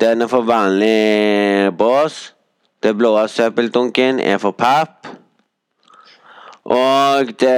[0.00, 2.34] den er for vanlig bås.
[2.82, 5.08] Det blå søppeldunken er for papp.
[6.64, 7.56] Og det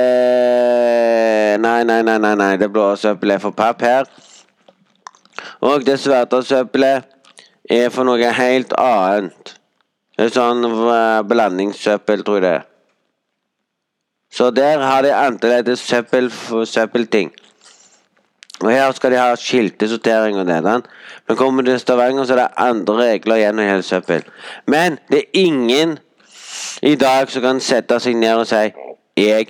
[1.61, 2.57] Nei, nei, nei, nei, nei.
[2.57, 4.09] det blå søppelet er for papp her.
[5.61, 7.05] Og det svarte søppelet
[7.71, 9.55] er for noe helt annet.
[10.17, 12.67] Det er sånn uh, blandingssøppel, tror jeg det er.
[14.33, 16.31] Så der har de annerledes søppel,
[16.65, 17.31] søppelting.
[18.63, 20.87] Og her skal de ha skiltesortering og det.
[21.29, 24.25] Men kommer du til Stavanger, så er det andre regler igjen det gjelder søppel.
[24.67, 25.99] Men det er ingen
[26.83, 28.71] i dag som kan sette seg ned og si
[29.17, 29.47] 'Jeg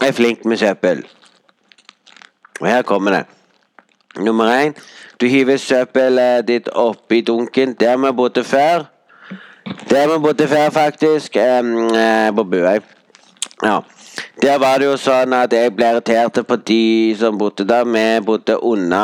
[0.00, 1.06] er flink med søppel'.
[2.60, 3.24] Og her kommer det.
[4.16, 4.74] Nummer én.
[5.20, 8.84] Du hiver søppelet ditt oppi dunken der vi bodde før.
[9.90, 11.36] Der vi bodde før, faktisk.
[11.60, 11.88] Um,
[12.36, 12.80] på Buøy.
[13.64, 13.80] Ja.
[14.42, 17.84] Der var det jo sånn at jeg ble irritert på de som bodde der.
[17.84, 19.02] Vi bodde unna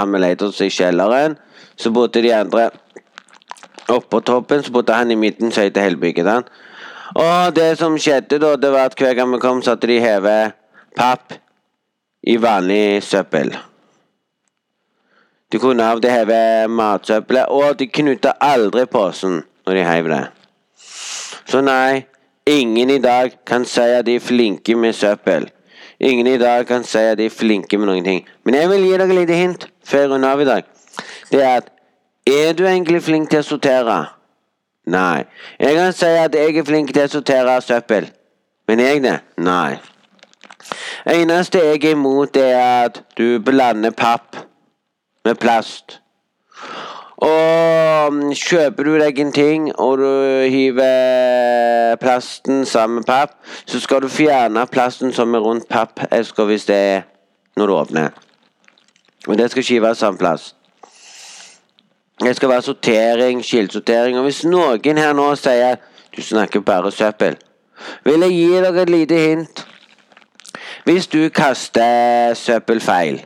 [0.00, 1.36] han i kjelleren.
[1.76, 2.70] Så bodde de andre
[3.88, 4.62] oppå toppen.
[4.62, 6.26] Så bodde han i midten, som heter Hellbygget.
[6.26, 6.46] sant?
[7.14, 10.00] Og det som skjedde da, det var at hver gang vi kom, så hadde de
[10.00, 10.52] hevet
[10.96, 11.32] papp
[12.26, 13.54] i vanlig søppel.
[15.52, 20.24] De kunne av det heve matsøppelet, og de knytta aldri posen når de heiv det.
[21.46, 22.06] Så nei,
[22.46, 25.50] ingen i dag kan si at de er flinke med søppel.
[26.00, 28.26] Ingen i dag kan si at de er flinke med noen ting.
[28.44, 30.62] Men jeg vil gi dere et lite hint før jeg runder av i dag.
[31.32, 31.72] Det er at
[32.26, 33.98] er du egentlig flink til å sortere?
[34.86, 35.24] Nei.
[35.58, 38.10] Jeg kan si at jeg er flink til å sortere søppel.
[38.68, 39.18] Men jeg det?
[39.38, 39.78] Nei.
[41.06, 44.36] Eneste jeg er imot, er at du blander papp
[45.24, 46.00] med plast.
[47.16, 50.08] Og mm, kjøper du deg en ting, og du
[50.52, 56.68] hiver plasten sammen med papp, så skal du fjerne plasten som er rundt pappeska hvis
[56.68, 57.02] det er
[57.56, 58.08] når du åpner.
[59.26, 60.54] Og det skal ikke være samme plass.
[62.20, 64.16] Det skal være sortering, kildesortering.
[64.16, 65.80] Og hvis noen her nå sier
[66.16, 67.36] du snakker bare søppel,
[68.04, 69.66] vil jeg gi dere et lite hint.
[70.84, 73.24] Hvis du kaster søppel feil,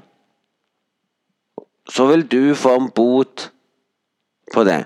[1.91, 3.51] så vil du få en bot
[4.55, 4.85] på det.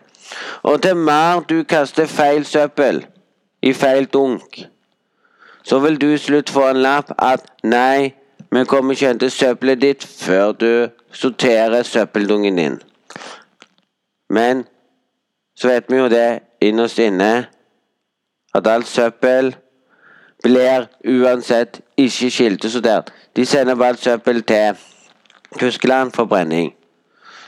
[0.63, 3.07] Og til mer du kaster feil søppel
[3.63, 4.65] i feil dunk,
[5.65, 8.15] så vil du slutt få en lapp at nei,
[8.53, 12.83] vi kommer ikke til søppelet ditt før du sorterer søppeldungen din.
[14.31, 14.65] Men
[15.57, 17.47] så vet vi jo det innerst inne
[18.55, 19.55] at alt søppel
[20.43, 23.13] blir uansett ikke kildesortert.
[23.37, 24.77] De sender bare søppel til
[25.59, 26.75] Tyskland for brenning.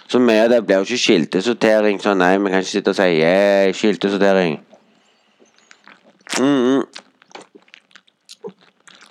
[0.08, 2.00] Så av det blir jo ikke skiltesortering.
[2.02, 4.60] Så nei, vi kan ikke sitte og si yeah, skiltesortering.
[6.38, 6.82] -mm.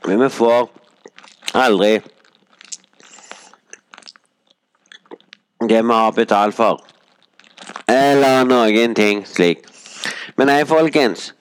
[0.07, 0.69] Men vi får
[1.53, 2.01] aldri
[5.69, 6.83] det vi har betalt for.
[7.87, 9.57] Eller noen ting slik.
[10.37, 11.33] Men nei, folkens.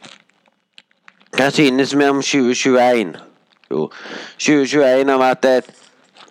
[1.36, 3.16] Hva synes vi om 2021?
[3.70, 3.90] Jo,
[4.38, 5.70] 2021 har vært et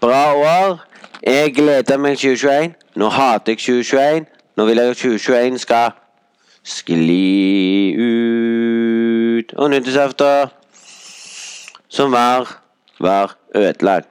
[0.03, 0.79] bra år.
[1.23, 2.73] Jeg gleder meg 2021.
[2.95, 4.25] Nå hater jeg 2021.
[4.57, 5.91] Nå vil jeg at 2021 skal
[6.63, 9.53] skli ut.
[9.53, 10.51] Og nyttårsaften
[11.89, 12.59] som var,
[12.99, 14.09] var ødelagt.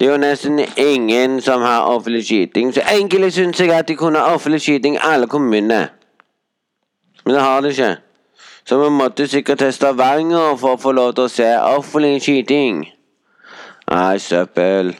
[0.00, 3.94] Det er jo nesten ingen som har offentlig skyting, så egentlig syns jeg at de
[3.96, 5.88] kunne ha offentlig skyting i alle kommunene.
[7.24, 7.96] Men det har de ikke.
[8.64, 12.88] Så vi måtte sikkert til Stavanger for å få lov til å se offentlig skyting.
[13.90, 14.96] Nei, søppel.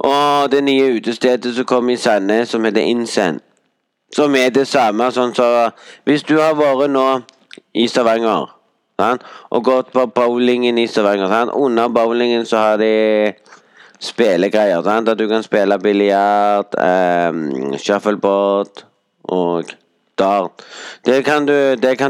[0.00, 3.40] Og det nye utestedet som kom i Sandnes, som heter Insend.
[4.16, 5.70] Som er det samme sånn så
[6.08, 7.04] Hvis du har vært nå
[7.78, 8.48] i Stavanger
[9.00, 13.34] sant, og gått på bowlingen i Stavanger sant, Under bowlingen så har de
[14.00, 14.82] spillegreier.
[14.82, 18.84] Sant, at du kan spille biljard, um, shuffleboard
[19.24, 19.76] og
[20.18, 20.64] dart.
[21.04, 21.46] Det kan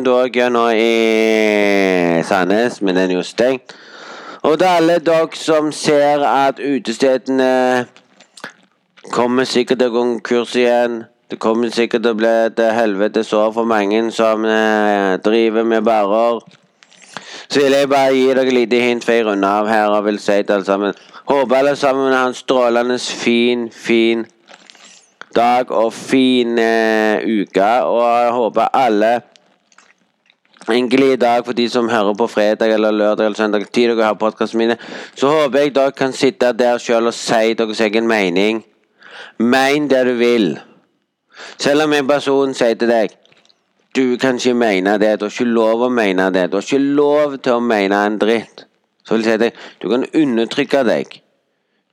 [0.04, 3.74] du òg gjøre nå i Sandnes, men den er jo stengt.
[4.42, 7.86] Og til alle dere som ser at utestedene
[9.12, 11.02] kommer sikkert til konkurs igjen.
[11.30, 15.84] Det kommer sikkert til å bli et helvetes år for mange som eh, driver med
[15.84, 16.40] barer.
[17.50, 20.04] Så vil jeg bare gi dere et lite hint før jeg runder av her og
[20.08, 24.24] vil si til alle sammen Håper alle sammen har en strålende fin, fin
[25.36, 27.68] dag og fin eh, uke.
[27.86, 29.12] Og jeg håper alle
[30.68, 33.72] en i dag for de som hører på fredag eller lørdag eller søndag.
[33.72, 34.76] Tid dere har podkastene mine.
[35.14, 38.64] Så håper jeg dere kan sitte der sjøl og si deres egen mening.
[39.38, 40.58] Mein det du vil.
[41.58, 43.16] Selv om en person sier til deg
[43.96, 46.78] du kan ikke mene det, du har ikke lov å mene det, du har ikke
[46.78, 48.66] lov til å mene en dritt.
[49.02, 51.16] Så vil jeg si til deg, du kan undertrykke deg.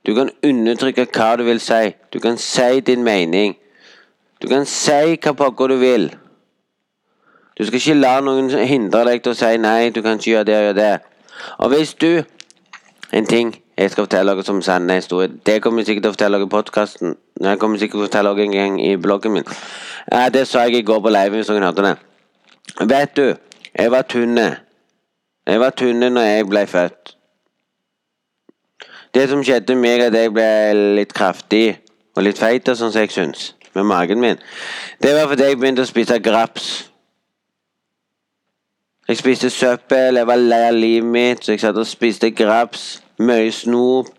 [0.06, 1.94] Du kan undertrykke hva du vil si.
[2.12, 3.56] Du kan si din mening.
[4.38, 6.06] Du kan si hva pokker du vil.
[7.58, 10.46] Du skal ikke la noen hindre deg til å si nei, du kan ikke gjøre
[10.46, 10.92] det og gjøre det.
[11.58, 12.24] Og hvis du
[13.08, 15.30] En ting jeg skal fortelle dere som sann historie.
[15.46, 17.14] Det kommer jeg sikkert til å fortelle dere i podkasten.
[17.40, 19.46] Det kommer sikkert til å fortelle dere en gang i bloggen min.
[20.34, 21.94] Det sa jeg i går på live, hvis noen hørte det.
[22.90, 23.28] Vet du,
[23.78, 24.48] jeg var tynne.
[25.46, 27.14] Jeg var tynne når jeg ble født.
[29.14, 30.50] Det som skjedde med meg, at jeg ble
[30.98, 31.78] litt kraftig
[32.16, 34.42] og litt feit, sånn som jeg syns, med magen min,
[35.02, 36.87] det var fordi jeg begynte å spise graps.
[39.08, 43.02] Jeg spiste søppel, jeg var lei av livet mitt, så jeg satt og spiste graps.
[43.18, 44.10] Mye snop.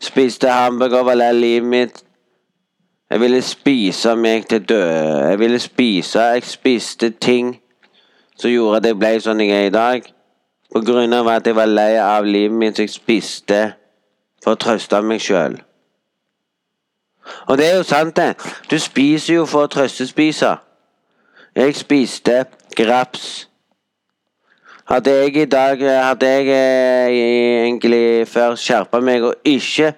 [0.00, 2.04] Spiste hamburger, var lei av livet mitt.
[3.10, 5.28] Jeg ville spise meg til døde.
[5.28, 7.60] Jeg ville spise Jeg spiste ting
[8.36, 10.06] som gjorde at jeg ble sånn jeg er i dag.
[10.72, 13.60] På grunn av at jeg var lei av livet mitt, så jeg spiste
[14.44, 15.58] for å trøste meg sjøl.
[17.48, 18.36] Og det er jo sant, det.
[18.70, 20.56] Du spiser jo for å trøstespise.
[21.54, 22.44] Jeg spiste
[22.76, 23.48] graps.
[24.90, 29.92] Hadde jeg i dag Hadde jeg eh, egentlig før skjerpa meg og ikke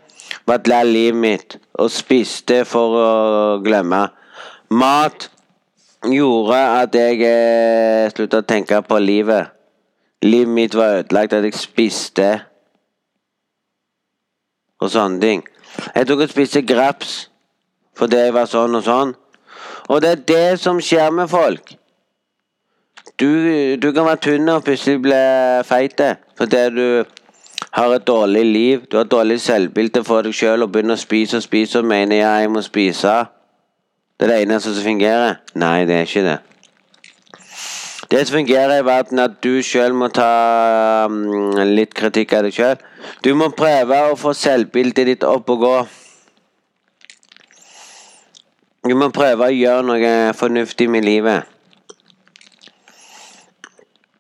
[0.45, 3.13] av livet mitt og spiste for å
[3.65, 4.03] glemme
[4.75, 5.29] Mat
[6.13, 9.53] gjorde at jeg eh, slutta å tenke på livet.
[10.25, 12.29] Livet mitt var ødelagt at jeg spiste
[14.81, 15.45] og sånne ting.
[15.95, 17.15] Jeg tok og spiste graps
[17.97, 19.15] fordi jeg var sånn og sånn.
[19.89, 21.77] Og det er det som skjer med folk.
[23.21, 23.29] Du,
[23.77, 25.19] du kan være tynn og plutselig bli
[25.63, 26.01] feit
[26.39, 27.05] fordi du
[27.75, 28.81] har et dårlig liv.
[28.91, 32.21] Du har dårlig selvbilde for deg sjøl og begynner å spise og spise og mener
[32.21, 33.15] ja, jeg må spise.
[34.19, 35.39] Det er det eneste som fungerer.
[35.59, 36.37] Nei, det er ikke det.
[38.11, 42.47] Det som fungerer i verden, er at du sjøl må ta um, litt kritikk av
[42.47, 42.85] deg sjøl.
[43.27, 45.75] Du må prøve å få selvbildet ditt opp og gå.
[48.85, 51.54] Du må prøve å gjøre noe fornuftig med livet.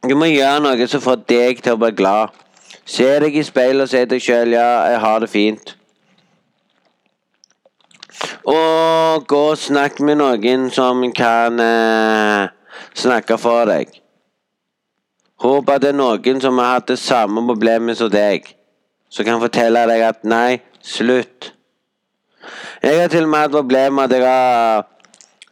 [0.04, 2.34] Du må gjøre noe som får deg til å bli glad.
[2.84, 5.70] Se deg i speilet og si deg sjøl ja, jeg har det fint.
[8.44, 12.50] Og gå og snakk med noen som kan eh,
[13.00, 13.94] snakke for deg.
[15.40, 18.50] Håp at det er noen som har hatt det samme problemet som deg,
[19.08, 21.54] som kan fortelle deg at nei, slutt.
[22.84, 24.84] Jeg har til og med hatt problemer at jeg har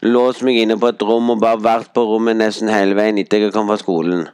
[0.05, 3.47] låst meg inne på et rom og bare vært på rommet nesten hele veien etter
[3.47, 4.29] jeg kom fra skolen.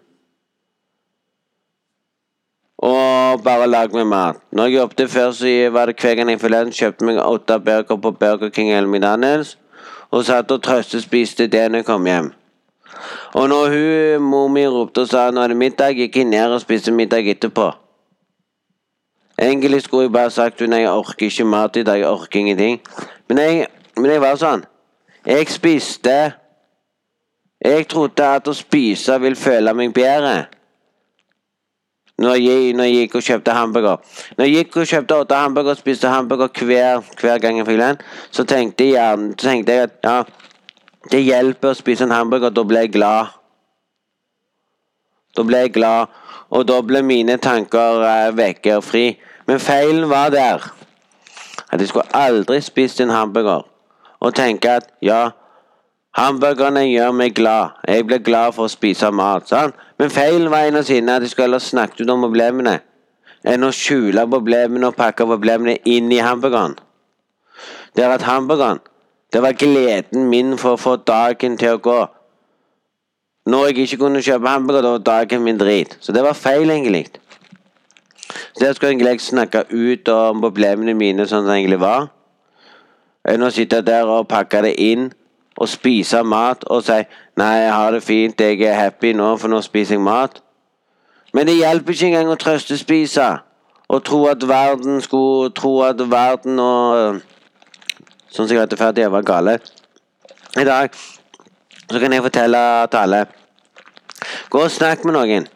[2.79, 4.37] Og bare lag meg mat.
[4.53, 8.11] Når jeg jobbet før, så var det hver jeg forleden kjøpte meg åtte burger på
[8.11, 9.57] Burger King eller McDonald's,
[10.11, 12.33] og satt og trøstespiste det når jeg kom hjem.
[13.35, 16.55] Og når hun, mor mi ropte og sa nå er det middag, gikk jeg ned
[16.55, 17.71] og spiste middag etterpå.
[19.39, 22.81] Egentlig skulle jeg bare sagt nei, jeg orker ikke mat i dag, jeg orker ingenting.
[23.29, 23.67] Men jeg,
[23.97, 24.65] men jeg var sånn.
[25.27, 26.19] Jeg spiste
[27.59, 30.47] Jeg trodde at å spise vil føle meg bedre.
[32.19, 33.97] Når jeg, når jeg gikk og kjøpte hamburger.
[34.37, 37.79] Når jeg gikk og kjøpte åtte hamburger og spiste hamburger hver, hver gang jeg fikk
[37.79, 38.01] den,
[38.31, 40.17] så tenkte jeg, så tenkte jeg at ja,
[41.13, 42.51] det hjelper å spise en hamburger.
[42.51, 43.31] Da ble jeg glad.
[45.37, 46.11] Da ble jeg glad,
[46.51, 49.05] og da ble mine tanker eh, vekke og fri.
[49.47, 50.65] Men feilen var der.
[51.71, 53.67] At jeg skulle aldri spist en hamburger
[54.19, 55.29] og tenke at ja,
[56.19, 57.77] hamburgerne gjør meg glad.
[57.87, 59.47] Jeg blir glad for å spise mat.
[59.49, 59.77] sant?
[59.99, 62.79] Men feilen var en av sine at jeg skulle heller snakket ut om problemene
[63.49, 66.77] enn å skjule problemene og pakke problemene inn i hamburgeren.
[67.95, 68.83] Det er at hamburgeren
[69.33, 71.99] det var gleden min for å få dagen til å gå.
[73.49, 75.97] Når jeg ikke kunne kjøpe hamburger, da var dagen min drit.
[76.01, 77.07] Så det var feil, egentlig.
[78.57, 82.09] Så jeg skulle egentlig snakke ut om problemene mine sånn som det egentlig var.
[83.29, 85.11] Enn å sitte der og pakke det inn
[85.59, 87.03] og spise mat og si
[87.37, 90.43] 'Nei, jeg har det fint, jeg er happy nå, for nå spiser jeg mat'.
[91.33, 93.39] Men det hjelper ikke engang å trøstespise
[93.89, 97.21] og tro at verden skulle tro at verden og
[98.29, 99.55] Sånn som jeg hørte før, det var gale.
[100.61, 100.91] I dag
[101.91, 102.59] så kan jeg fortelle
[102.91, 103.27] til alle
[104.51, 105.49] Gå og snakk med noen.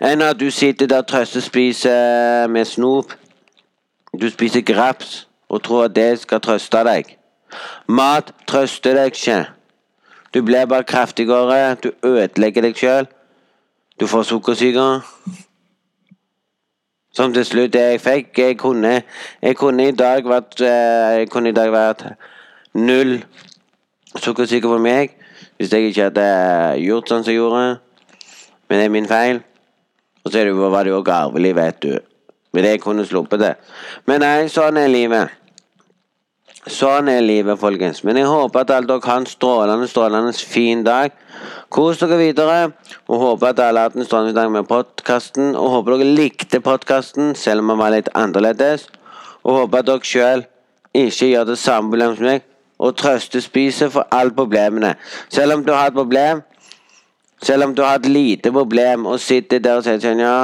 [0.00, 3.12] Enn at du sitter der trøstespiser med snop.
[4.20, 7.17] Du spiser graps og tror at det skal trøste deg.
[7.88, 9.38] Mat trøster deg ikke.
[10.34, 13.08] Du blir bare kraftigere, du ødelegger deg sjøl.
[14.00, 14.86] Du får sukkersyke.
[17.12, 18.38] Som til slutt jeg fikk.
[18.38, 19.02] Jeg kunne,
[19.42, 22.04] jeg kunne i dag vært Jeg kunne i dag vært
[22.74, 23.22] null
[24.16, 25.16] sukkersyke for meg
[25.58, 26.26] hvis jeg ikke hadde
[26.84, 27.78] gjort sånn som jeg gjorde.
[28.68, 29.40] Men det er min feil.
[30.24, 31.98] Og så var det jo arvelig, vet du.
[32.52, 33.54] Men jeg kunne sluppet det.
[34.06, 35.34] Men nei, sånn er livet.
[36.66, 38.00] Sånn er livet, folkens.
[38.02, 41.14] Men jeg håper at alle dere har en strålende, strålende fin dag.
[41.70, 42.72] Kos dere videre,
[43.06, 45.54] og håper at alle har hatt en strålende dag med podkasten.
[45.54, 48.88] Og håper dere likte podkasten, selv om den var litt annerledes.
[49.44, 50.46] Og håper at dere sjøl
[50.98, 52.46] ikke gjør det samme problem som meg,
[52.78, 54.96] og trøstespiser for alle problemene.
[55.30, 56.42] Selv om du har et problem,
[57.42, 60.38] selv om du har et lite problem, og sitter der og sier sånn ja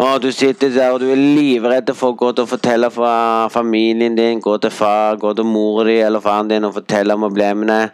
[0.00, 3.48] Og du sitter der og du er livredd for å gå til å fortelle fra
[3.52, 7.26] familien din, gå til far, gå til mor di eller faren din og fortelle om
[7.26, 7.90] problemene.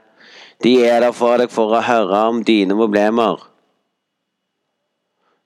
[0.62, 3.42] De er der for deg for å høre om dine problemer.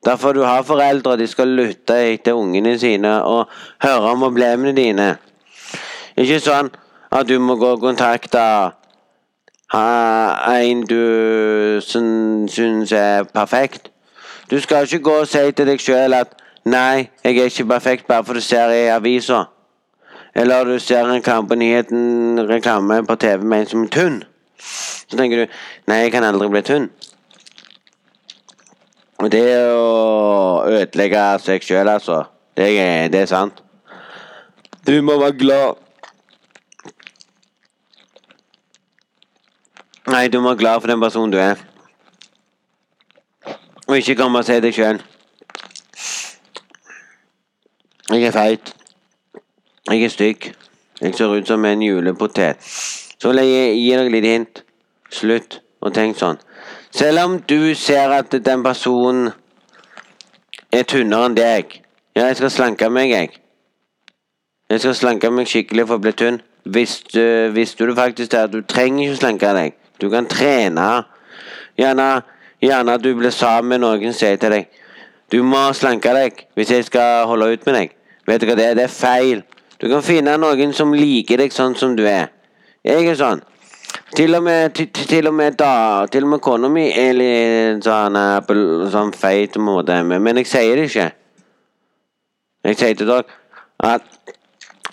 [0.05, 3.49] Derfor du har foreldre, de skal lytte etter ungene sine og
[3.81, 5.09] høre om problemene dine.
[6.21, 6.69] Ikke sånn
[7.09, 8.45] at du må gå og kontakte
[9.73, 13.89] en du syns er perfekt.
[14.51, 18.07] Du skal ikke gå og si til deg sjøl at 'nei, jeg er ikke perfekt'
[18.07, 19.45] bare for du ser i avisa.
[20.35, 24.25] Eller du ser en kamp på nyheten, reklame på TV med en som er tynn.
[25.09, 25.53] Så tenker du
[25.87, 26.91] 'nei, jeg kan aldri bli tynn'.
[29.29, 32.25] Det å ødelegge seg sjøl, altså.
[32.57, 33.63] Det er, det er sant.
[34.87, 35.75] Du må være glad.
[40.09, 41.61] Nei, du må være glad for den personen du er.
[43.87, 45.03] Og ikke komme og si deg sjøl.
[48.11, 48.75] Jeg er feit.
[49.91, 50.55] Jeg er stygg.
[51.01, 52.57] Jeg ser ut som en julepotet.
[53.23, 54.63] Så vil jeg gi deg litt hint.
[55.15, 56.41] Slutt å tenke sånn.
[56.91, 59.29] Selv om du ser at den personen
[60.75, 61.77] er tynnere enn deg
[62.17, 63.31] Ja, jeg skal slanke meg, jeg.
[64.71, 66.41] Jeg skal slanke meg skikkelig for å bli tynn.
[66.67, 67.23] Visste,
[67.55, 69.79] visste du faktisk det at du trenger ikke slanke deg?
[70.03, 70.89] Du kan trene.
[71.79, 72.11] Gjerne,
[72.59, 74.67] gjerne du blir sammen med noen som sier til deg
[75.31, 77.97] Du må slanke deg hvis jeg skal holde ut med deg.
[78.31, 78.77] Vet du hva det er?
[78.79, 79.43] Det er feil.
[79.81, 82.29] Du kan finne noen som liker deg sånn som du er.
[82.87, 83.43] Jeg er sånn.
[84.15, 87.87] Til og med, til, til og med, da, til og med kona mi er litt
[87.87, 91.09] sånn, uh, sånn feit måte, men jeg sier det ikke.
[92.67, 93.25] Jeg sier til dere
[93.81, 94.07] at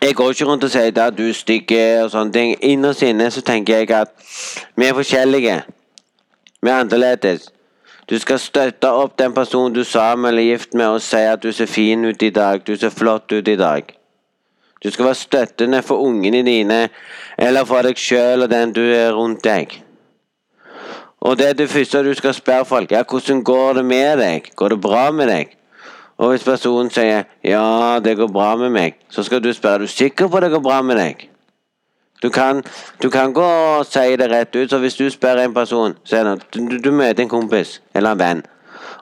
[0.02, 1.74] jeg går ikke rundt og sier at du er stygg
[2.04, 2.56] og sånne ting.
[2.62, 4.14] Innerst inne så tenker jeg at
[4.78, 5.58] vi er forskjellige.
[6.62, 7.50] Vi er annerledes.
[8.10, 11.44] Du skal støtte opp den personen du er sammen eller gift med, og si at
[11.44, 13.84] du ser fin ut i dag, du ser flott ut i dag.
[14.84, 16.88] Du skal være støttende for ungene dine,
[17.38, 19.82] eller for deg sjøl og den du er rundt deg.
[21.20, 24.52] Og det er det første du skal spørre folk, ja, hvordan går det med deg?
[24.56, 25.58] Går det bra med deg?
[26.18, 29.86] Og hvis personen sier ja, det går bra med meg, så skal du spørre er
[29.86, 31.28] du sikker på det går bra med deg.
[32.22, 32.64] Du kan,
[33.04, 36.24] du kan gå og si det rett ut, så hvis du spør en person er
[36.24, 38.42] det, du, du møter en kompis eller en venn,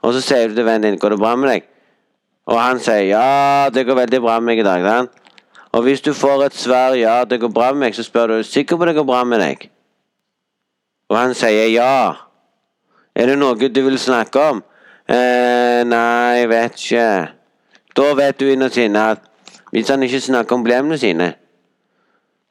[0.02, 1.70] og så sier du til vennen din går det bra med deg,
[2.52, 4.84] og han sier ja, det går veldig bra med meg i dag.
[4.84, 4.98] Da.
[5.72, 8.34] Og hvis du får et svar ja, det går bra med meg, så spør du
[8.34, 9.70] er du sikker på det går bra med deg.
[11.10, 12.14] Og han sier ja.
[13.16, 14.62] Er det noe du vil snakke om?
[15.08, 17.08] Eh, nei, vet ikke.
[17.96, 19.24] Da vet du innerst inne at
[19.72, 21.34] hvis han ikke snakker om problemene sine,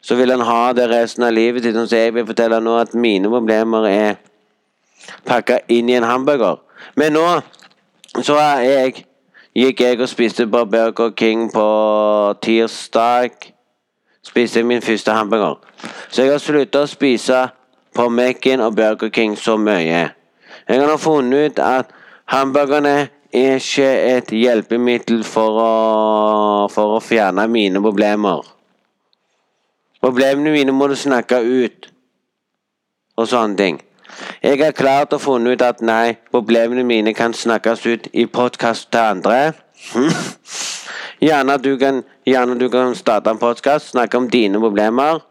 [0.05, 1.79] så vil han ha det resten av livet sitt.
[1.89, 4.17] Så jeg vil fortelle nå at mine problemer er
[5.25, 6.61] pakka inn i en hamburger.
[7.01, 7.27] Men nå
[8.23, 9.07] så jeg
[9.57, 11.67] gikk jeg og spiste på Burger King på
[12.43, 13.33] tirsdag.
[14.23, 15.57] Spiste min første hamburger.
[16.11, 17.41] Så jeg har slutta å spise
[17.95, 20.05] på Mac-en og Burger King så mye.
[20.69, 21.91] Jeg har nå funnet ut at
[22.31, 22.95] hamburgerne
[23.35, 25.73] er ikke et hjelpemiddel for å,
[26.71, 28.47] for å fjerne mine problemer.
[30.05, 31.87] Problemene mine må du snakke ut,
[33.17, 33.79] og sånne ting.
[34.45, 38.91] Jeg har klart å funne ut at nei, problemene mine kan snakkes ut i podkast
[38.93, 39.39] til andre.
[41.25, 45.25] Gjerne du kan, gjerne du kan starte en podkast, snakke om dine problemer.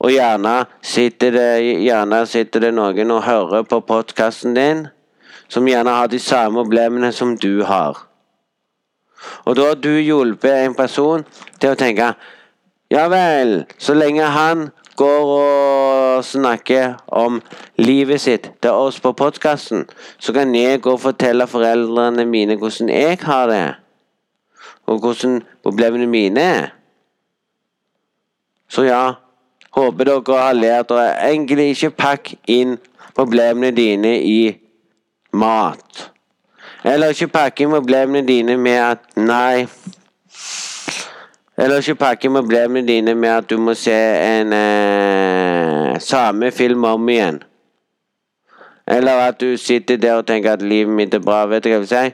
[0.00, 1.48] Og gjerne sitter, det,
[1.84, 4.86] gjerne sitter det noen og hører på podkasten din,
[5.52, 8.06] som gjerne har de samme problemene som du har.
[9.44, 11.28] Og da har du hjulpet en person
[11.60, 12.14] til å tenke
[12.92, 14.66] ja vel, så lenge han
[15.00, 17.40] går og snakker om
[17.80, 19.86] livet sitt til oss på podkasten,
[20.20, 23.64] så kan jeg gå og fortelle foreldrene mine hvordan jeg har det,
[24.86, 26.68] og hvordan problemene mine er.
[28.68, 29.14] Så ja,
[29.76, 32.76] håper dere har lært å egentlig ikke pakke inn
[33.16, 34.52] problemene dine i
[35.32, 36.08] mat.
[36.84, 39.66] Eller ikke pakke inn problemene dine med at nei
[41.58, 47.08] eller ikke pakke problemene dine med at du må se en eh, samme film om
[47.08, 47.42] igjen.
[48.86, 51.46] Eller at du sitter der og tenker at livet mitt er bra.
[51.46, 52.10] Vet du hva jeg vil si?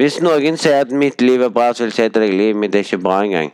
[0.00, 2.56] Hvis noen sier at mitt liv er bra, så vil jeg si til deg livet
[2.56, 3.52] mitt er ikke bra engang.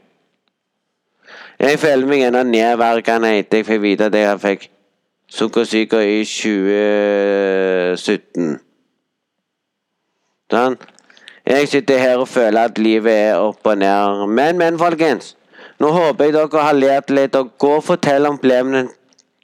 [1.58, 4.70] Jeg føler meg ennå nedverkende etter jeg fikk vite at jeg fikk
[5.32, 8.60] sukkersyke i 2017.
[10.52, 10.76] Sånn?
[11.46, 14.26] Jeg sitter her og føler at livet er opp og ned.
[14.26, 15.36] Men, men, folkens.
[15.78, 18.88] Nå håper jeg dere har lært litt å gå og fortelle om problemene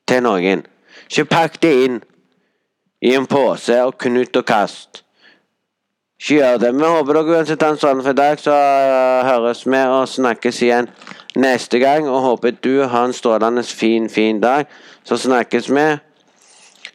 [0.09, 0.65] til noen.
[1.07, 2.01] Ikke pakk det inn
[3.05, 5.03] i en pose og knut og kast.
[6.19, 6.73] Ikke gjør det.
[6.75, 8.57] Vi håper dere uansett har en strålende for i dag, så
[9.29, 10.89] høres vi og snakkes igjen
[11.37, 12.09] neste gang.
[12.09, 14.67] Og håper du har en strålende fin, fin dag.
[15.05, 15.87] Så snakkes vi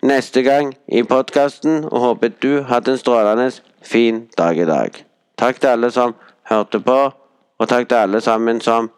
[0.03, 3.51] neste gang i podkasten, og håper du har hatt en strålende
[3.87, 5.01] fin dag i dag.
[5.37, 6.15] Takk til alle som
[6.49, 6.97] hørte på,
[7.59, 8.89] og takk til alle sammen som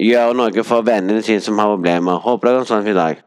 [0.00, 2.22] gjør noe for vennene sine som har problemer.
[2.24, 3.20] Håper dere har en sånn fin dag.